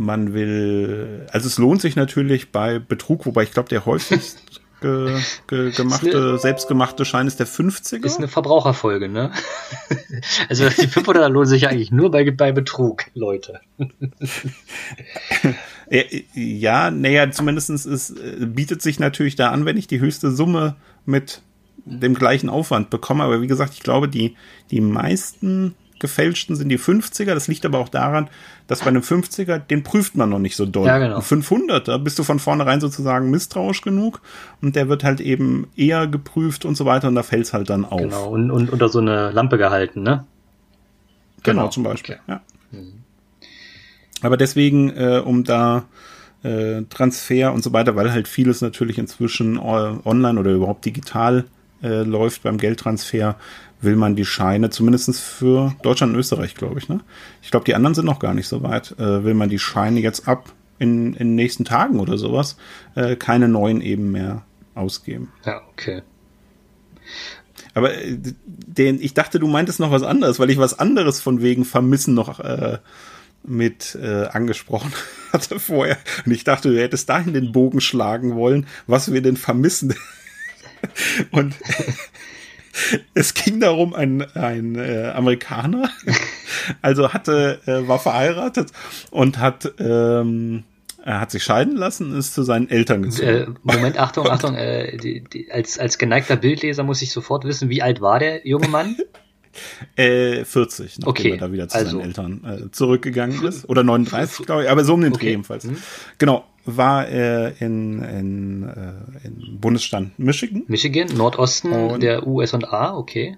man 0.00 0.32
will, 0.32 1.26
also 1.30 1.46
es 1.46 1.58
lohnt 1.58 1.82
sich 1.82 1.94
natürlich 1.94 2.50
bei 2.50 2.78
Betrug, 2.78 3.26
wobei 3.26 3.42
ich 3.42 3.52
glaube, 3.52 3.68
der 3.68 3.84
häufigst 3.84 4.38
ge, 4.80 5.20
ge, 5.46 5.70
gemachte, 5.72 6.16
eine, 6.16 6.38
selbstgemachte 6.38 7.04
Schein 7.04 7.26
ist 7.26 7.38
der 7.38 7.46
50er. 7.46 8.04
Ist 8.04 8.16
eine 8.16 8.28
Verbraucherfolge, 8.28 9.08
ne? 9.08 9.30
Also 10.48 10.68
die 10.68 10.88
500er 10.88 11.28
lohnen 11.28 11.46
sich 11.46 11.68
eigentlich 11.68 11.92
nur 11.92 12.10
bei, 12.10 12.30
bei 12.30 12.50
Betrug, 12.50 13.04
Leute. 13.14 13.60
ja, 16.34 16.90
naja, 16.90 17.30
zumindest 17.30 17.70
es 17.70 18.14
bietet 18.38 18.80
sich 18.80 18.98
natürlich 18.98 19.36
da 19.36 19.50
an, 19.50 19.66
wenn 19.66 19.76
ich 19.76 19.86
die 19.86 20.00
höchste 20.00 20.30
Summe 20.30 20.76
mit 21.04 21.42
dem 21.84 22.14
gleichen 22.14 22.48
Aufwand 22.48 22.88
bekomme. 22.88 23.24
Aber 23.24 23.42
wie 23.42 23.46
gesagt, 23.46 23.74
ich 23.74 23.80
glaube, 23.80 24.08
die, 24.08 24.34
die 24.70 24.80
meisten 24.80 25.74
gefälschten 26.00 26.56
sind 26.56 26.68
die 26.68 26.78
50er. 26.78 27.34
Das 27.34 27.46
liegt 27.48 27.64
aber 27.64 27.78
auch 27.78 27.88
daran, 27.88 28.28
dass 28.66 28.80
bei 28.80 28.86
einem 28.86 29.02
50er, 29.02 29.58
den 29.58 29.82
prüft 29.82 30.16
man 30.16 30.30
noch 30.30 30.38
nicht 30.38 30.56
so 30.56 30.66
doll. 30.66 30.86
Ja, 30.86 30.98
genau. 30.98 31.16
Ein 31.16 31.22
500er 31.22 31.98
bist 31.98 32.18
du 32.18 32.24
von 32.24 32.38
vornherein 32.38 32.80
sozusagen 32.80 33.30
misstrauisch 33.30 33.82
genug 33.82 34.20
und 34.60 34.76
der 34.76 34.88
wird 34.88 35.04
halt 35.04 35.20
eben 35.20 35.68
eher 35.76 36.06
geprüft 36.06 36.64
und 36.64 36.76
so 36.76 36.84
weiter 36.84 37.08
und 37.08 37.14
da 37.14 37.22
fällt 37.22 37.44
es 37.44 37.52
halt 37.52 37.70
dann 37.70 37.84
auf. 37.84 38.00
Genau, 38.00 38.28
und, 38.28 38.50
und 38.50 38.70
unter 38.70 38.88
so 38.88 38.98
eine 38.98 39.30
Lampe 39.30 39.58
gehalten, 39.58 40.02
ne? 40.02 40.24
genau, 41.42 41.68
zum 41.68 41.82
Beispiel. 41.82 42.18
Okay. 42.22 42.32
Ja. 42.32 42.40
Mhm. 42.72 42.92
Aber 44.22 44.36
deswegen, 44.36 44.90
äh, 44.90 45.22
um 45.24 45.44
da 45.44 45.84
äh, 46.42 46.82
Transfer 46.90 47.52
und 47.52 47.62
so 47.62 47.72
weiter, 47.72 47.96
weil 47.96 48.12
halt 48.12 48.28
vieles 48.28 48.60
natürlich 48.60 48.98
inzwischen 48.98 49.58
online 49.58 50.40
oder 50.40 50.52
überhaupt 50.52 50.84
digital 50.84 51.44
äh, 51.82 52.02
läuft 52.02 52.42
beim 52.42 52.58
Geldtransfer, 52.58 53.36
will 53.80 53.96
man 53.96 54.16
die 54.16 54.24
Scheine, 54.24 54.70
zumindest 54.70 55.18
für 55.20 55.74
Deutschland 55.82 56.12
und 56.12 56.18
Österreich, 56.18 56.54
glaube 56.54 56.78
ich. 56.78 56.88
Ne? 56.88 57.00
Ich 57.42 57.50
glaube, 57.50 57.64
die 57.64 57.74
anderen 57.74 57.94
sind 57.94 58.04
noch 58.04 58.18
gar 58.18 58.34
nicht 58.34 58.48
so 58.48 58.62
weit. 58.62 58.92
Äh, 58.98 59.24
will 59.24 59.34
man 59.34 59.48
die 59.48 59.58
Scheine 59.58 60.00
jetzt 60.00 60.28
ab 60.28 60.52
in, 60.78 61.14
in 61.14 61.28
den 61.28 61.34
nächsten 61.34 61.64
Tagen 61.64 62.00
oder 62.00 62.18
sowas 62.18 62.56
äh, 62.94 63.16
keine 63.16 63.48
neuen 63.48 63.80
eben 63.80 64.10
mehr 64.10 64.42
ausgeben. 64.74 65.32
Ja, 65.44 65.62
okay. 65.72 66.02
Aber 67.74 67.94
äh, 67.94 68.18
den, 68.46 69.00
ich 69.00 69.14
dachte, 69.14 69.38
du 69.38 69.46
meintest 69.46 69.80
noch 69.80 69.90
was 69.90 70.02
anderes, 70.02 70.38
weil 70.38 70.50
ich 70.50 70.58
was 70.58 70.78
anderes 70.78 71.20
von 71.20 71.42
wegen 71.42 71.64
Vermissen 71.64 72.14
noch 72.14 72.40
äh, 72.40 72.78
mit 73.42 73.96
äh, 74.00 74.26
angesprochen 74.26 74.92
hatte 75.32 75.58
vorher. 75.58 75.98
Und 76.26 76.32
ich 76.32 76.44
dachte, 76.44 76.70
du 76.70 76.80
hättest 76.80 77.08
dahin 77.08 77.32
den 77.32 77.52
Bogen 77.52 77.80
schlagen 77.80 78.34
wollen, 78.34 78.66
was 78.86 79.12
wir 79.12 79.22
denn 79.22 79.36
vermissen. 79.36 79.94
Und 81.30 81.54
es 83.14 83.34
ging 83.34 83.60
darum, 83.60 83.94
ein, 83.94 84.22
ein 84.34 84.76
äh, 84.76 85.12
Amerikaner, 85.14 85.90
also 86.82 87.12
hatte, 87.12 87.60
äh, 87.66 87.86
war 87.88 87.98
verheiratet 87.98 88.70
und 89.10 89.38
hat 89.38 89.72
ähm, 89.78 90.64
er 91.02 91.20
hat 91.20 91.30
sich 91.30 91.42
scheiden 91.42 91.76
lassen, 91.76 92.16
ist 92.16 92.34
zu 92.34 92.42
seinen 92.42 92.68
Eltern 92.68 93.02
gezogen. 93.02 93.28
Äh, 93.28 93.46
Moment, 93.62 93.98
Achtung, 93.98 94.28
Achtung. 94.28 94.54
Äh, 94.54 94.98
die, 94.98 95.24
die, 95.24 95.50
als, 95.50 95.78
als 95.78 95.98
geneigter 95.98 96.36
Bildleser 96.36 96.82
muss 96.82 97.00
ich 97.02 97.10
sofort 97.10 97.44
wissen, 97.44 97.70
wie 97.70 97.82
alt 97.82 98.00
war 98.00 98.18
der 98.18 98.46
junge 98.46 98.68
Mann? 98.68 98.96
äh, 99.96 100.44
40, 100.44 100.98
nachdem 100.98 101.08
okay, 101.08 101.30
er 101.30 101.38
da 101.38 101.52
wieder 101.52 101.68
zu 101.68 101.78
also, 101.78 101.90
seinen 101.92 102.04
Eltern 102.04 102.44
äh, 102.44 102.70
zurückgegangen 102.70 103.42
ist. 103.44 103.68
Oder 103.68 103.82
39, 103.82 104.46
glaube 104.46 104.64
ich, 104.64 104.70
aber 104.70 104.84
so 104.84 104.94
um 104.94 105.00
den 105.00 105.12
okay. 105.12 105.24
Dreh 105.24 105.30
jedenfalls. 105.30 105.64
Mhm. 105.64 105.78
Genau, 106.18 106.44
war 106.76 107.06
er 107.06 107.60
in, 107.60 108.02
in, 108.02 108.62
äh, 108.68 109.26
in 109.26 109.58
Bundesstaat 109.60 110.18
Michigan. 110.18 110.64
Michigan, 110.68 111.08
Nordosten 111.16 111.72
Und 111.72 112.02
der 112.02 112.26
USA, 112.26 112.96
okay. 112.96 113.36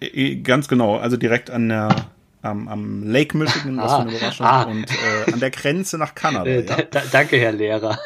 Äh, 0.00 0.36
ganz 0.36 0.68
genau, 0.68 0.96
also 0.96 1.16
direkt 1.16 1.50
an 1.50 1.68
der 1.68 2.10
am, 2.42 2.68
am 2.68 3.02
Lake 3.02 3.36
Michigan, 3.36 3.76
was 3.76 3.92
ah, 3.92 3.96
für 3.96 4.02
eine 4.02 4.16
Überraschung, 4.16 4.46
ah. 4.46 4.62
und 4.62 4.90
äh, 4.90 5.32
an 5.32 5.40
der 5.40 5.50
Grenze 5.50 5.98
nach 5.98 6.14
Kanada. 6.14 6.48
Äh, 6.48 6.64
ja. 6.64 6.82
da, 6.90 7.02
danke, 7.10 7.36
Herr 7.38 7.52
Lehrer. 7.52 7.98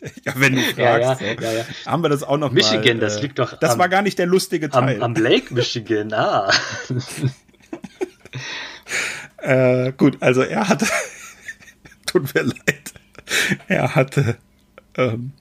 ja, 0.24 0.32
wenn 0.36 0.54
du 0.56 0.60
fragst. 0.74 1.20
Ja, 1.20 1.32
ja, 1.40 1.52
ja, 1.58 1.64
Haben 1.86 2.02
wir 2.02 2.08
das 2.08 2.22
auch 2.22 2.36
noch 2.36 2.52
Michigan, 2.52 2.98
mal, 2.98 3.06
das 3.06 3.16
äh, 3.16 3.22
liegt 3.22 3.38
doch. 3.38 3.58
Das 3.58 3.72
am, 3.72 3.78
war 3.78 3.88
gar 3.88 4.02
nicht 4.02 4.18
der 4.18 4.26
lustige 4.26 4.68
Teil. 4.68 5.02
Am, 5.02 5.16
am 5.16 5.22
Lake 5.22 5.54
Michigan, 5.54 6.12
ah. 6.12 6.50
äh, 9.38 9.92
gut, 9.92 10.18
also 10.20 10.42
er 10.42 10.68
hatte, 10.68 10.86
tut 12.08 12.34
mir 12.34 12.42
leid, 12.42 12.92
er 13.68 13.94
hatte, 13.94 14.36
ähm, 14.96 15.32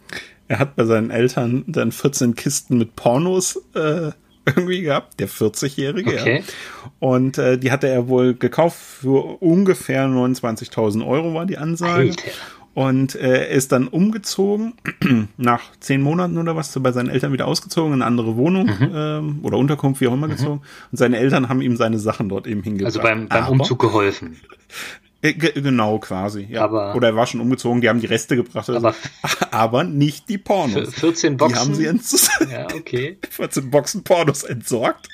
er 0.48 0.60
hat 0.60 0.76
bei 0.76 0.86
seinen 0.86 1.10
Eltern 1.10 1.64
dann 1.68 1.92
14 1.92 2.36
Kisten 2.36 2.78
mit 2.78 2.96
Pornos 2.96 3.62
äh, 3.74 4.12
irgendwie 4.46 4.82
gehabt, 4.82 5.20
der 5.20 5.28
40-Jährige. 5.28 6.12
Okay. 6.12 6.38
Ja. 6.38 6.92
Und 7.00 7.38
äh, 7.38 7.58
die 7.58 7.72
hatte 7.72 7.88
er 7.88 8.08
wohl 8.08 8.34
gekauft 8.34 8.80
für 8.80 9.42
ungefähr 9.42 10.08
29.000 10.08 11.06
Euro, 11.06 11.34
war 11.34 11.46
die 11.46 11.58
Ansage. 11.58 12.12
Alter. 12.12 12.32
Und 12.74 13.16
äh, 13.16 13.48
er 13.48 13.50
ist 13.50 13.72
dann 13.72 13.88
umgezogen, 13.88 14.76
nach 15.38 15.64
zehn 15.80 16.00
Monaten 16.00 16.38
oder 16.38 16.56
was, 16.56 16.78
bei 16.80 16.92
seinen 16.92 17.10
Eltern 17.10 17.34
wieder 17.34 17.48
ausgezogen, 17.48 17.92
in 17.92 18.02
eine 18.02 18.06
andere 18.06 18.36
Wohnung 18.36 18.68
mhm. 18.68 18.92
ähm, 18.94 19.40
oder 19.42 19.58
Unterkunft, 19.58 20.00
wie 20.00 20.08
auch 20.08 20.14
immer 20.14 20.28
mhm. 20.28 20.34
gezogen. 20.34 20.62
Und 20.92 20.98
seine 20.98 21.18
Eltern 21.18 21.50
haben 21.50 21.62
ihm 21.62 21.76
seine 21.76 21.98
Sachen 21.98 22.30
dort 22.30 22.46
eben 22.46 22.62
hingebracht. 22.62 22.96
Also 22.96 23.02
beim, 23.02 23.28
beim 23.28 23.48
Umzug 23.48 23.80
geholfen. 23.80 24.38
Äh, 25.22 25.34
genau, 25.34 25.98
quasi. 26.00 26.48
Ja. 26.50 26.64
Aber, 26.64 26.96
Oder 26.96 27.10
er 27.10 27.16
war 27.16 27.26
schon 27.26 27.42
umgezogen, 27.42 27.82
die 27.82 27.90
haben 27.90 28.00
die 28.00 28.06
Reste 28.06 28.36
gebracht. 28.36 28.70
Also, 28.70 28.76
aber, 28.76 28.96
aber 29.52 29.84
nicht 29.84 30.30
die 30.30 30.38
Pornos. 30.38 30.94
14 30.94 31.38
Boxen? 31.38 31.54
Die 31.54 31.60
haben 31.60 31.76
sie 31.76 31.86
ents 31.86 32.30
ja, 32.52 32.68
okay. 32.76 33.18
14 33.30 33.70
Boxen 33.72 34.04
Pornos 34.04 34.44
entsorgt. 34.44 35.10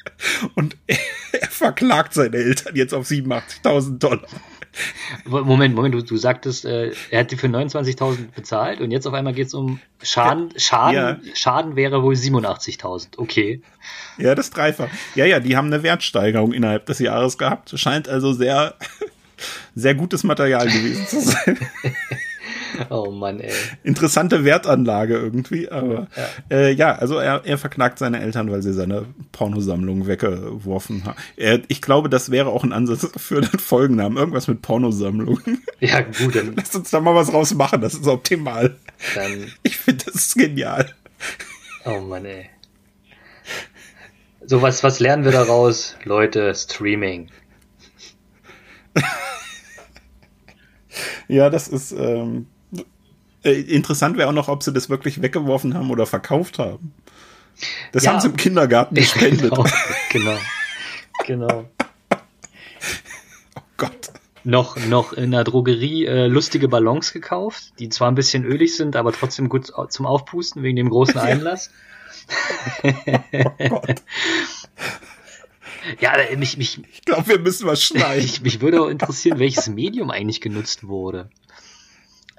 Und 0.55 0.77
er, 0.87 0.97
er 1.31 1.47
verklagt 1.49 2.13
seine 2.13 2.35
Eltern 2.37 2.75
jetzt 2.75 2.93
auf 2.93 3.07
87.000 3.07 3.97
Dollar. 3.97 4.27
Moment, 5.25 5.75
Moment, 5.75 5.93
du, 5.93 6.01
du 6.01 6.17
sagtest, 6.17 6.65
äh, 6.65 6.91
er 7.11 7.19
hat 7.19 7.31
die 7.31 7.37
für 7.37 7.45
29.000 7.45 8.31
bezahlt 8.35 8.81
und 8.81 8.89
jetzt 8.89 9.05
auf 9.05 9.13
einmal 9.13 9.33
geht 9.33 9.47
es 9.47 9.53
um 9.53 9.79
Schaden. 10.01 10.51
Schaden, 10.57 10.95
ja. 10.95 11.35
Schaden 11.35 11.75
wäre 11.75 12.01
wohl 12.01 12.15
87.000. 12.15 13.17
Okay. 13.17 13.61
Ja, 14.17 14.33
das 14.33 14.49
dreifach. 14.49 14.89
Ja, 15.13 15.25
ja, 15.25 15.39
die 15.39 15.55
haben 15.55 15.67
eine 15.67 15.83
Wertsteigerung 15.83 16.53
innerhalb 16.53 16.87
des 16.87 16.97
Jahres 16.99 17.37
gehabt. 17.37 17.71
Scheint 17.77 18.09
also 18.09 18.33
sehr 18.33 18.75
sehr 19.75 19.95
gutes 19.95 20.23
Material 20.23 20.67
gewesen 20.67 21.07
zu 21.07 21.19
sein. 21.21 21.57
Oh 22.89 23.11
Mann, 23.11 23.39
ey. 23.39 23.53
Interessante 23.83 24.43
Wertanlage 24.43 25.15
irgendwie, 25.15 25.69
aber 25.69 26.07
ja, 26.49 26.57
äh, 26.57 26.71
ja 26.71 26.95
also 26.95 27.17
er, 27.17 27.45
er 27.45 27.57
verknackt 27.57 27.99
seine 27.99 28.21
Eltern, 28.21 28.51
weil 28.51 28.61
sie 28.61 28.73
seine 28.73 29.05
Pornosammlung 29.31 30.07
weggeworfen 30.07 31.05
haben. 31.05 31.17
Er, 31.37 31.61
ich 31.67 31.81
glaube, 31.81 32.09
das 32.09 32.31
wäre 32.31 32.49
auch 32.49 32.63
ein 32.63 32.73
Ansatz 32.73 33.09
für 33.17 33.41
den 33.41 33.59
Folgennamen. 33.59 34.17
Irgendwas 34.17 34.47
mit 34.47 34.61
Pornosammlung. 34.61 35.39
Ja, 35.79 35.99
gut. 35.99 36.35
Dann 36.35 36.53
Lass 36.55 36.73
uns 36.75 36.91
da 36.91 37.01
mal 37.01 37.13
was 37.13 37.33
rausmachen, 37.33 37.81
das 37.81 37.93
ist 37.93 38.07
optimal. 38.07 38.77
Dann 39.15 39.51
ich 39.63 39.75
finde, 39.75 40.05
das 40.05 40.33
genial. 40.33 40.89
Oh 41.83 41.99
Mann, 41.99 42.23
ey. 42.23 42.49
So, 44.45 44.61
was, 44.61 44.81
was 44.81 45.01
lernen 45.01 45.25
wir 45.25 45.33
daraus? 45.33 45.97
Leute, 46.05 46.55
Streaming. 46.55 47.29
ja, 51.27 51.49
das 51.49 51.67
ist 51.67 51.91
ähm, 51.91 52.47
äh, 53.43 53.51
interessant 53.51 54.17
wäre 54.17 54.29
auch 54.29 54.33
noch, 54.33 54.47
ob 54.47 54.63
sie 54.63 54.73
das 54.73 54.89
wirklich 54.89 55.21
weggeworfen 55.21 55.73
haben 55.73 55.91
oder 55.91 56.05
verkauft 56.05 56.59
haben. 56.59 56.93
Das 57.91 58.03
ja, 58.03 58.11
haben 58.11 58.21
sie 58.21 58.27
im 58.27 58.37
Kindergarten 58.37 58.95
gespendet. 58.95 59.51
Genau, 59.51 59.65
genau. 60.09 60.37
genau. 61.25 61.69
oh 63.55 63.61
Gott. 63.77 64.11
Noch, 64.45 64.75
noch 64.87 65.13
in 65.13 65.31
der 65.31 65.45
Drogerie 65.45 66.05
äh, 66.05 66.27
lustige 66.27 66.67
Ballons 66.67 67.13
gekauft, 67.13 67.73
die 67.79 67.87
zwar 67.87 68.11
ein 68.11 68.15
bisschen 68.15 68.43
ölig 68.43 68.75
sind, 68.75 68.97
aber 68.97 69.13
trotzdem 69.13 69.47
gut 69.47 69.71
zum 69.89 70.05
Aufpusten 70.05 70.63
wegen 70.63 70.75
dem 70.75 70.89
großen 70.89 71.17
Einlass. 71.17 71.69
oh 72.83 73.69
Gott. 73.69 74.01
Ja, 75.99 76.13
mich, 76.37 76.57
mich. 76.57 76.79
Ich 76.91 77.01
glaube, 77.01 77.27
wir 77.27 77.39
müssen 77.39 77.67
was 77.67 77.83
schneiden. 77.83 78.23
Ich, 78.25 78.41
mich 78.41 78.61
würde 78.61 78.81
auch 78.81 78.87
interessieren, 78.87 79.39
welches 79.39 79.67
Medium 79.67 80.11
eigentlich 80.11 80.41
genutzt 80.41 80.87
wurde. 80.87 81.29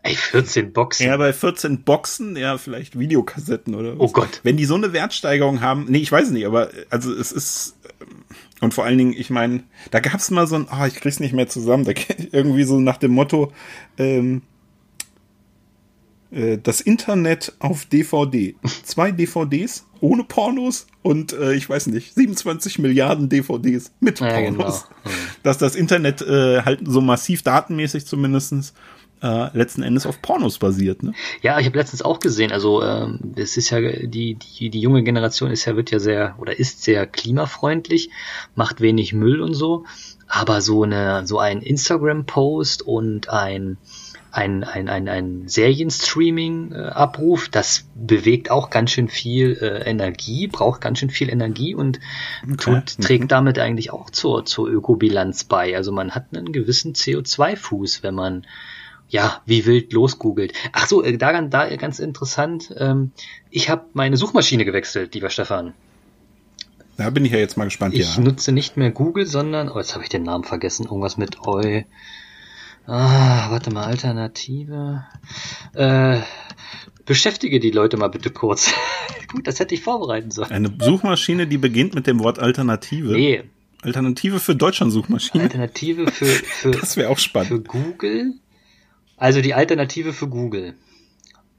Ey, 0.03 0.17
14 0.17 0.73
Boxen. 0.73 1.07
Ja, 1.07 1.17
bei 1.17 1.33
14 1.33 1.83
Boxen, 1.83 2.37
ja, 2.37 2.59
vielleicht 2.59 2.99
Videokassetten 2.99 3.75
oder 3.75 3.93
was. 3.93 4.01
Oh 4.01 4.13
Gott. 4.13 4.41
Wenn 4.43 4.59
die 4.59 4.67
so 4.67 4.75
eine 4.75 4.93
Wertsteigerung 4.93 5.63
haben, 5.63 5.87
nee, 5.89 5.99
ich 5.99 6.13
weiß 6.13 6.31
nicht, 6.31 6.45
aber 6.45 6.71
also 6.91 7.13
es 7.13 7.33
ist 7.33 7.77
und 8.61 8.73
vor 8.73 8.85
allen 8.85 8.99
Dingen, 8.99 9.13
ich 9.13 9.31
meine, 9.31 9.63
da 9.91 10.01
gab 10.01 10.15
es 10.15 10.31
mal 10.31 10.47
so 10.47 10.57
ein, 10.57 10.67
ah, 10.71 10.83
oh, 10.83 10.87
ich 10.87 10.95
krieg's 10.95 11.21
nicht 11.21 11.35
mehr 11.35 11.49
zusammen, 11.49 11.85
da 11.85 11.93
irgendwie 12.33 12.65
so 12.65 12.81
nach 12.81 12.97
dem 12.97 13.13
Motto, 13.13 13.53
ähm, 13.99 14.43
äh, 16.35 16.59
das 16.59 16.81
Internet 16.81 17.55
auf 17.59 17.87
DVD. 17.87 18.55
Zwei 18.85 19.13
DVDs 19.13 19.87
ohne 20.01 20.25
Pornos 20.25 20.87
und 21.03 21.33
äh, 21.33 21.55
ich 21.55 21.69
weiß 21.69 21.87
nicht, 21.87 22.15
27 22.15 22.79
Milliarden 22.79 23.29
DVDs 23.29 23.93
mit 24.01 24.21
ja, 24.21 24.29
Pornos. 24.29 24.89
Genau. 24.89 25.15
Mhm. 25.15 25.19
Dass 25.43 25.59
das 25.59 25.77
Internet 25.77 26.21
äh, 26.23 26.63
halt 26.63 26.81
so 26.85 27.01
massiv 27.01 27.43
datenmäßig 27.43 28.07
zumindestens 28.07 28.75
äh, 29.23 29.57
letzten 29.57 29.83
Endes 29.83 30.05
auf 30.05 30.21
Pornos 30.21 30.59
basiert. 30.59 31.03
Ne? 31.03 31.15
Ja, 31.41 31.59
ich 31.59 31.67
habe 31.67 31.79
letztens 31.79 32.03
auch 32.03 32.21
gesehen, 32.21 32.53
also 32.53 32.83
ähm, 32.83 33.33
es 33.37 33.57
ist 33.57 33.71
ja 33.71 33.81
die, 33.81 34.35
die, 34.35 34.69
die 34.69 34.81
junge 34.81 35.03
Generation 35.03 35.51
ist 35.51 35.65
ja, 35.65 35.77
wird 35.77 35.91
ja 35.91 35.99
sehr 35.99 36.35
oder 36.39 36.59
ist 36.59 36.83
sehr 36.83 37.07
klimafreundlich, 37.07 38.11
macht 38.55 38.83
wenig 38.83 39.15
Müll 39.15 39.41
und 39.41 39.55
so, 39.55 39.85
aber 40.29 40.61
so 40.61 40.83
eine, 40.83 41.27
so 41.27 41.39
ein 41.39 41.63
Instagram-Post 41.63 42.83
und 42.83 43.31
ein 43.31 43.79
ein, 44.35 44.65
ein, 44.65 44.89
ein, 44.89 45.09
ein 45.09 45.47
Serienstreaming-Abruf, 45.47 47.49
das 47.49 47.87
bewegt 47.95 48.51
auch 48.51 48.71
ganz 48.71 48.91
schön 48.91 49.07
viel 49.09 49.57
äh, 49.61 49.89
Energie, 49.89 50.49
braucht 50.49 50.81
ganz 50.81 50.99
schön 50.99 51.11
viel 51.11 51.31
Energie 51.31 51.77
und 51.77 52.01
okay. 52.43 52.57
tut, 52.57 52.99
trägt 53.01 53.25
mhm. 53.25 53.29
damit 53.29 53.61
eigentlich 53.61 53.93
auch 53.93 54.11
zur, 54.11 54.45
zur 54.45 54.69
Ökobilanz 54.69 55.45
bei. 55.45 55.77
Also 55.77 55.93
man 55.93 56.17
hat 56.17 56.27
einen 56.35 56.53
gewissen 56.53 56.95
CO2-Fuß, 56.95 58.03
wenn 58.03 58.15
man 58.15 58.45
ja, 59.09 59.41
wie 59.47 59.65
wild 59.67 59.93
losgoogelt. 59.93 60.53
Ach 60.73 60.89
so, 60.89 61.05
äh, 61.05 61.17
da, 61.17 61.41
da 61.43 61.77
ganz 61.77 62.01
interessant. 62.01 62.75
Ähm, 62.77 63.13
ich 63.51 63.71
habe 63.71 63.85
meine 63.93 64.17
Suchmaschine 64.17 64.65
gewechselt, 64.65 65.15
lieber 65.15 65.31
Stefan. 65.31 65.75
Da 66.97 67.11
bin 67.11 67.25
ich 67.25 67.31
ja 67.31 67.39
jetzt 67.39 67.57
mal 67.57 67.65
gespannt. 67.65 67.95
Ich 67.95 68.17
ja. 68.17 68.23
nutze 68.23 68.51
nicht 68.51 68.77
mehr 68.77 68.91
Google, 68.91 69.27
sondern, 69.27 69.69
oh, 69.69 69.79
jetzt 69.79 69.95
habe 69.95 70.03
ich 70.03 70.11
den 70.11 70.25
Namen 70.25 70.43
vergessen. 70.45 70.87
Irgendwas 70.87 71.17
mit 71.17 71.39
Eu. 71.47 71.83
Ah, 72.87 73.51
warte 73.51 73.71
mal, 73.71 73.85
Alternative. 73.85 75.05
Äh, 75.73 76.21
beschäftige 77.07 77.61
die 77.61 77.71
Leute 77.71 77.97
mal 77.97 78.09
bitte 78.09 78.31
kurz. 78.31 78.73
Gut, 79.33 79.47
das 79.47 79.59
hätte 79.59 79.75
ich 79.75 79.83
vorbereiten 79.83 80.31
sollen. 80.31 80.51
Eine 80.51 80.73
Suchmaschine, 80.79 81.47
die 81.47 81.59
beginnt 81.59 81.95
mit 81.95 82.07
dem 82.07 82.21
Wort 82.21 82.39
Alternative. 82.39 83.13
Nee. 83.13 83.45
Alternative 83.83 84.39
für 84.41 84.55
Deutschland-Suchmaschine. 84.55 85.45
Alternative 85.45 86.11
für, 86.11 86.27
für 86.27 86.71
das 86.81 86.97
wäre 86.97 87.11
auch 87.11 87.19
spannend. 87.19 87.49
Für 87.49 87.61
Google. 87.61 88.35
Also 89.17 89.41
die 89.41 89.55
Alternative 89.55 90.13
für 90.13 90.29
Google. 90.29 90.75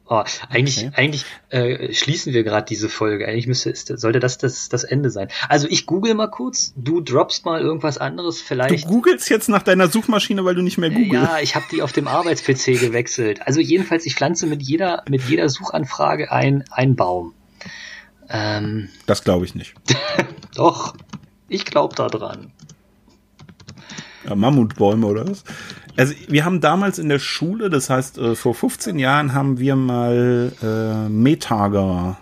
Oh, 0.08 0.24
eigentlich, 0.50 0.86
okay. 0.86 0.92
eigentlich 0.96 1.26
äh, 1.50 1.92
schließen 1.92 2.32
wir 2.34 2.44
gerade 2.44 2.68
diese 2.68 2.90
Folge. 2.90 3.28
Eigentlich 3.28 3.48
müsste, 3.48 3.72
ist, 3.72 3.88
sollte 3.88 4.20
das, 4.20 4.38
das 4.38 4.70
das 4.70 4.84
Ende 4.84 5.10
sein. 5.10 5.30
Also 5.50 5.68
ich 5.68 5.88
google 5.88 6.14
mal 6.14 6.28
kurz, 6.28 6.74
du 6.76 7.02
droppst 7.02 7.44
mal 7.44 7.60
irgendwas 7.60 7.98
anderes 7.98 8.40
vielleicht. 8.40 8.86
Du 8.86 8.88
googelst 8.90 9.30
jetzt 9.30 9.50
nach 9.50 9.64
deiner 9.64 9.88
Suchmaschine, 9.88 10.46
weil 10.46 10.54
du 10.54 10.62
nicht 10.62 10.78
mehr 10.78 10.92
googelst. 10.92 11.14
Ja, 11.14 11.40
ich 11.40 11.56
habe 11.56 11.66
die 11.72 11.82
auf 11.82 11.92
dem 11.92 12.08
Arbeits-PC 12.08 12.80
gewechselt. 12.80 13.42
Also 13.48 13.62
jedenfalls, 13.62 14.06
ich 14.06 14.16
pflanze 14.16 14.46
mit 14.46 14.62
jeder, 14.62 15.04
mit 15.10 15.24
jeder 15.24 15.50
Suchanfrage 15.50 16.32
ein, 16.32 16.64
ein 16.70 16.96
Baum. 16.96 17.34
Ähm, 18.30 18.90
das 19.08 19.24
glaube 19.24 19.46
ich 19.46 19.56
nicht. 19.56 19.74
Doch, 20.56 20.96
ich 21.50 21.66
glaube 21.66 21.96
da 21.96 22.08
dran. 22.10 22.52
Ja, 24.28 24.36
Mammutbäume 24.36 25.06
oder 25.06 25.28
was? 25.30 25.44
Also 25.98 26.14
wir 26.28 26.44
haben 26.44 26.60
damals 26.62 27.00
in 27.00 27.10
der 27.10 27.20
Schule, 27.20 27.70
das 27.70 27.90
heißt 27.90 28.18
äh, 28.18 28.36
vor 28.36 28.54
15 28.54 29.00
Jahren, 29.00 29.34
haben 29.34 29.60
wir 29.60 29.76
mal 29.76 30.52
äh, 30.62 31.10
Metager 31.10 32.18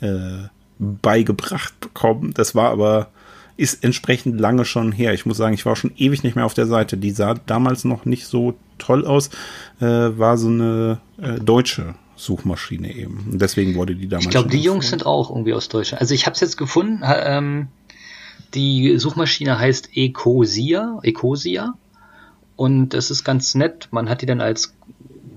äh, 0.00 0.48
beigebracht 0.78 1.78
bekommen. 1.80 2.32
Das 2.34 2.54
war 2.54 2.70
aber 2.70 3.08
ist 3.58 3.82
entsprechend 3.82 4.40
lange 4.40 4.64
schon 4.64 4.92
her. 4.92 5.12
Ich 5.14 5.26
muss 5.26 5.36
sagen, 5.36 5.52
ich 5.52 5.66
war 5.66 5.74
schon 5.74 5.90
ewig 5.96 6.22
nicht 6.22 6.36
mehr 6.36 6.46
auf 6.46 6.54
der 6.54 6.66
Seite. 6.66 6.96
Die 6.96 7.10
sah 7.10 7.34
damals 7.34 7.84
noch 7.84 8.04
nicht 8.04 8.26
so 8.26 8.54
toll 8.78 9.04
aus. 9.04 9.30
Äh, 9.80 9.86
war 9.86 10.38
so 10.38 10.46
eine 10.46 10.98
äh, 11.20 11.40
deutsche 11.40 11.96
Suchmaschine 12.14 12.94
eben. 12.94 13.26
Und 13.32 13.42
deswegen 13.42 13.74
wurde 13.74 13.96
die 13.96 14.08
damals. 14.08 14.26
Ich 14.26 14.30
glaube, 14.30 14.48
die 14.48 14.60
Jungs 14.60 14.88
sind 14.90 15.06
auch 15.06 15.30
irgendwie 15.30 15.54
aus 15.54 15.68
Deutschland. 15.68 16.00
Also 16.00 16.14
ich 16.14 16.26
habe 16.26 16.34
es 16.34 16.40
jetzt 16.40 16.56
gefunden. 16.56 17.02
Ähm, 17.04 17.66
die 18.54 18.98
Suchmaschine 18.98 19.58
heißt 19.58 19.90
Ecosia. 19.94 20.98
Ecosia. 21.02 21.74
Und 22.56 22.94
es 22.94 23.10
ist 23.10 23.24
ganz 23.24 23.54
nett. 23.54 23.88
Man 23.90 24.08
hat 24.08 24.22
die 24.22 24.26
dann 24.26 24.40
als, 24.40 24.74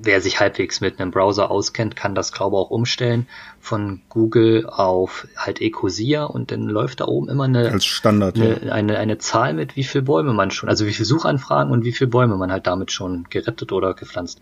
wer 0.01 0.21
sich 0.21 0.39
halbwegs 0.39 0.81
mit 0.81 0.99
einem 0.99 1.11
Browser 1.11 1.51
auskennt, 1.51 1.95
kann 1.95 2.15
das 2.15 2.31
glaube 2.31 2.57
auch 2.57 2.71
umstellen 2.71 3.27
von 3.59 4.01
Google 4.09 4.65
auf 4.67 5.27
halt 5.35 5.61
Ecosia 5.61 6.23
und 6.23 6.51
dann 6.51 6.63
läuft 6.63 7.01
da 7.01 7.05
oben 7.05 7.29
immer 7.29 7.43
eine, 7.43 7.71
als 7.71 7.85
Standard, 7.85 8.35
eine, 8.35 8.65
ja. 8.65 8.71
eine, 8.71 8.97
eine 8.97 9.19
Zahl 9.19 9.53
mit, 9.53 9.75
wie 9.75 9.83
viele 9.83 10.03
Bäume 10.03 10.33
man 10.33 10.49
schon, 10.49 10.67
also 10.67 10.87
wie 10.87 10.93
viele 10.93 11.05
Suchanfragen 11.05 11.71
und 11.71 11.85
wie 11.85 11.91
viele 11.91 12.09
Bäume 12.09 12.37
man 12.37 12.51
halt 12.51 12.65
damit 12.65 12.91
schon 12.91 13.27
gerettet 13.29 13.71
oder 13.71 13.93
gepflanzt. 13.93 14.41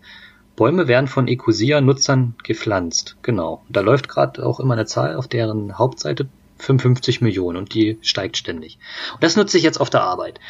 Bäume 0.56 0.88
werden 0.88 1.06
von 1.06 1.28
Ecosia-Nutzern 1.28 2.34
gepflanzt. 2.42 3.16
Genau. 3.22 3.62
Da 3.68 3.80
läuft 3.80 4.08
gerade 4.08 4.44
auch 4.44 4.60
immer 4.60 4.74
eine 4.74 4.86
Zahl 4.86 5.16
auf 5.16 5.28
deren 5.28 5.78
Hauptseite 5.78 6.28
55 6.60 7.20
Millionen 7.20 7.56
und 7.56 7.74
die 7.74 7.98
steigt 8.02 8.36
ständig. 8.36 8.78
Und 9.14 9.22
das 9.22 9.36
nutze 9.36 9.56
ich 9.56 9.62
jetzt 9.62 9.80
auf 9.80 9.90
der 9.90 10.02
Arbeit. 10.02 10.40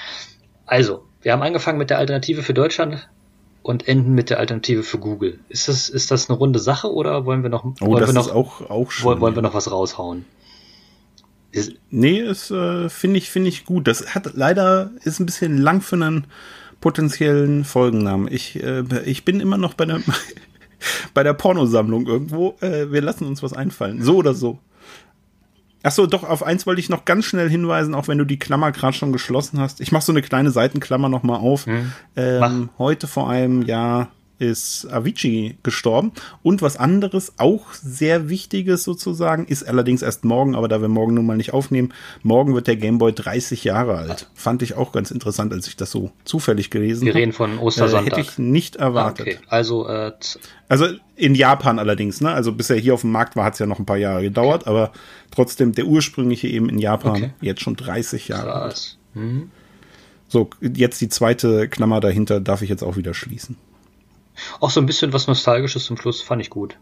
Also, 0.67 1.05
wir 1.23 1.33
haben 1.33 1.43
angefangen 1.43 1.79
mit 1.79 1.91
der 1.91 1.99
Alternative 1.99 2.43
für 2.43 2.55
Deutschland 2.55 3.09
und 3.63 3.89
enden 3.89 4.15
mit 4.15 4.31
der 4.31 4.39
Alternative 4.39 4.83
für 4.83 4.99
Google. 4.99 5.41
Ist 5.49 5.69
das, 5.69 5.89
ist 5.89 6.11
das 6.11 6.29
eine 6.29 6.39
runde 6.39 6.59
Sache 6.59 6.93
oder 6.93 7.27
wollen 7.27 7.43
wir 7.43 7.51
noch, 7.51 7.65
oh, 7.65 7.87
wollen 7.87 8.07
wir 8.07 8.13
noch, 8.13 8.35
auch, 8.35 8.69
auch 8.71 8.91
schon, 8.91 9.21
wollen, 9.21 9.35
wir 9.35 9.43
noch 9.43 9.55
was 9.55 9.71
raushauen? 9.71 10.25
Ist, 11.53 11.73
nee, 11.91 12.21
es 12.21 12.51
äh, 12.51 12.89
finde 12.89 13.19
ich, 13.19 13.31
finde 13.31 13.49
ich 13.49 13.65
gut. 13.65 13.87
Das 13.87 14.15
hat 14.15 14.31
leider, 14.35 14.93
ist 15.03 15.21
ein 15.21 15.27
bisschen 15.27 15.59
lang 15.59 15.81
für 15.81 15.97
einen 15.97 16.27
potenziellen 16.81 17.65
Folgennamen. 17.65 18.29
Ich, 18.33 18.63
äh, 18.63 18.85
ich 19.05 19.25
bin 19.25 19.41
immer 19.41 19.59
noch 19.59 19.75
bei 19.75 19.85
der, 19.85 20.01
bei 21.15 21.23
der 21.23 21.35
Pornosammlung 21.35 22.07
irgendwo. 22.07 22.57
Äh, 22.61 22.93
wir 22.93 23.03
lassen 23.03 23.27
uns 23.27 23.43
was 23.43 23.53
einfallen. 23.53 24.03
So 24.03 24.17
oder 24.17 24.33
so. 24.33 24.59
Achso, 25.83 26.07
doch, 26.07 26.25
auf 26.25 26.43
eins 26.43 26.67
wollte 26.67 26.81
ich 26.81 26.91
noch 26.91 27.05
ganz 27.05 27.25
schnell 27.25 27.49
hinweisen, 27.49 27.95
auch 27.95 28.07
wenn 28.09 28.19
du 28.19 28.25
die 28.25 28.39
Klammer 28.39 28.71
gerade 28.73 28.93
schon 28.93 29.13
geschlossen 29.13 29.59
hast. 29.59 29.81
Ich 29.81 29.93
mache 29.93 30.05
so 30.05 30.13
eine 30.13 30.23
kleine 30.23 30.51
Seitenklammer 30.51 31.09
nochmal 31.09 31.41
auf. 31.41 31.67
Hm. 31.67 31.93
Ähm, 32.17 32.69
heute 32.79 33.07
vor 33.07 33.31
einem 33.31 33.63
Jahr 33.63 34.09
ist 34.41 34.87
Avicii 34.91 35.59
gestorben. 35.63 36.13
Und 36.43 36.63
was 36.63 36.79
anderes, 36.79 37.35
auch 37.37 37.73
sehr 37.75 38.29
wichtiges 38.31 38.85
sozusagen, 38.85 39.45
ist 39.45 39.69
allerdings 39.69 40.01
erst 40.03 40.25
morgen, 40.25 40.55
aber 40.55 40.67
da 40.67 40.81
wir 40.81 40.89
morgen 40.89 41.15
nun 41.15 41.27
mal 41.27 41.37
nicht 41.37 41.53
aufnehmen, 41.53 41.93
morgen 42.23 42.55
wird 42.55 42.67
der 42.67 42.77
Gameboy 42.77 43.13
30 43.13 43.65
Jahre 43.65 43.99
alt. 43.99 44.31
Fand 44.35 44.63
ich 44.63 44.75
auch 44.75 44.93
ganz 44.93 45.11
interessant, 45.11 45.53
als 45.53 45.69
ich 45.69 45.77
das 45.77 45.91
so 45.91 46.11
zufällig 46.25 46.71
gelesen 46.71 47.03
habe. 47.03 47.15
Wir 47.15 47.21
reden 47.21 47.33
von 47.33 47.59
Ostersonntag. 47.59 48.15
Äh, 48.15 48.17
hätte 48.17 48.21
ich 48.31 48.39
nicht 48.39 48.77
erwartet. 48.77 49.27
okay. 49.27 49.39
Also, 49.49 49.87
äh, 49.87 50.13
also 50.69 50.87
in 51.17 51.35
Japan 51.35 51.79
allerdings, 51.79 52.23
ne? 52.23 52.31
Also 52.31 52.53
bis 52.53 52.71
er 52.71 52.77
hier 52.77 52.95
auf 52.95 53.03
dem 53.03 53.13
Markt 53.13 53.37
war, 53.37 53.45
hat 53.45 53.53
es 53.53 53.59
ja 53.59 53.67
noch 53.67 53.79
ein 53.79 53.87
paar 53.87 53.99
Jahre 53.99 54.23
gedauert, 54.23 54.63
okay. 54.63 54.71
aber 54.71 54.93
trotzdem 55.31 55.73
der 55.73 55.87
ursprüngliche 55.87 56.49
eben 56.49 56.71
in 56.71 56.79
Japan 56.79 57.13
okay. 57.13 57.31
jetzt 57.43 57.61
schon 57.61 57.77
30 57.77 58.29
Jahre 58.29 58.55
alt. 58.55 58.97
Mhm. 59.13 59.51
So, 60.29 60.49
jetzt 60.61 61.01
die 61.01 61.09
zweite 61.09 61.69
Klammer 61.69 62.01
dahinter 62.01 62.41
darf 62.41 62.63
ich 62.63 62.71
jetzt 62.71 62.85
auch 62.85 62.97
wieder 62.97 63.13
schließen. 63.13 63.57
Auch 64.61 64.71
so 64.71 64.81
ein 64.81 64.87
bisschen 64.87 65.13
was 65.13 65.27
Nostalgisches 65.27 65.85
zum 65.85 65.97
Schluss, 65.97 66.23
fand 66.23 66.43
ich 66.43 66.51
gut. 66.51 66.77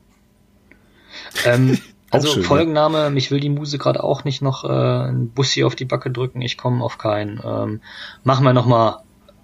Ähm, 1.44 1.78
also 2.10 2.28
schön, 2.28 2.42
Folgenname, 2.42 2.98
ja. 2.98 3.10
mich 3.10 3.30
will 3.30 3.40
die 3.40 3.50
Muse 3.50 3.78
gerade 3.78 4.02
auch 4.02 4.24
nicht 4.24 4.42
noch 4.42 4.64
äh, 4.64 4.68
einen 4.68 5.30
Bussi 5.30 5.64
auf 5.64 5.74
die 5.74 5.84
Backe 5.84 6.10
drücken, 6.10 6.40
ich 6.40 6.56
komme 6.56 6.84
auf 6.84 6.98
keinen. 6.98 7.40
Ähm, 7.44 7.80
machen 8.24 8.44
wir 8.44 8.52
nochmal 8.52 8.98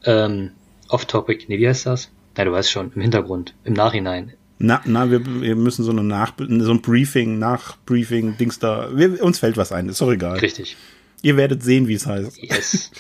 ähm, 0.05 0.53
off-topic, 0.89 1.47
nee, 1.49 1.59
wie 1.59 1.69
heißt 1.69 1.87
das? 1.87 2.11
Na, 2.37 2.45
du 2.45 2.53
weißt 2.53 2.71
schon, 2.71 2.93
im 2.95 3.03
Hintergrund, 3.03 3.55
im 3.65 3.75
Nachhinein. 3.75 4.35
Na, 4.59 4.81
na, 4.85 5.11
wir, 5.11 5.25
wir 5.43 5.57
müssen 5.57 5.85
so 5.85 5.91
eine 5.91 6.05
Nach 6.05 6.33
so 6.39 6.71
ein 6.71 6.81
Briefing, 6.81 7.39
Nachbriefing, 7.39 8.37
Dings 8.37 8.59
da. 8.59 8.89
Wir, 8.95 9.23
uns 9.23 9.39
fällt 9.39 9.57
was 9.57 9.73
ein, 9.73 9.89
ist 9.89 10.01
doch 10.01 10.11
egal. 10.11 10.39
Richtig. 10.39 10.77
Ihr 11.23 11.37
werdet 11.37 11.63
sehen, 11.63 11.89
wie 11.89 11.95
es 11.95 12.07
heißt. 12.07 12.41
Yes. 12.41 12.91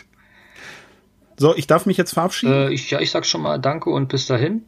so, 1.36 1.54
ich 1.54 1.66
darf 1.66 1.86
mich 1.86 1.96
jetzt 1.96 2.12
verabschieden. 2.12 2.52
Äh, 2.52 2.72
ich, 2.72 2.90
ja, 2.90 3.00
ich 3.00 3.10
sag 3.10 3.24
schon 3.24 3.42
mal 3.42 3.58
Danke 3.58 3.90
und 3.90 4.08
bis 4.08 4.26
dahin 4.26 4.62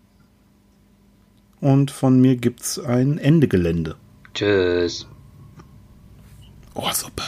und 1.61 1.91
von 1.91 2.21
mir 2.21 2.37
gibt's 2.37 2.79
ein 2.79 3.19
Ende 3.19 3.49
Gelände. 3.49 3.97
Tschüss. 4.35 5.07
Oh, 6.75 6.91
super. 6.93 7.25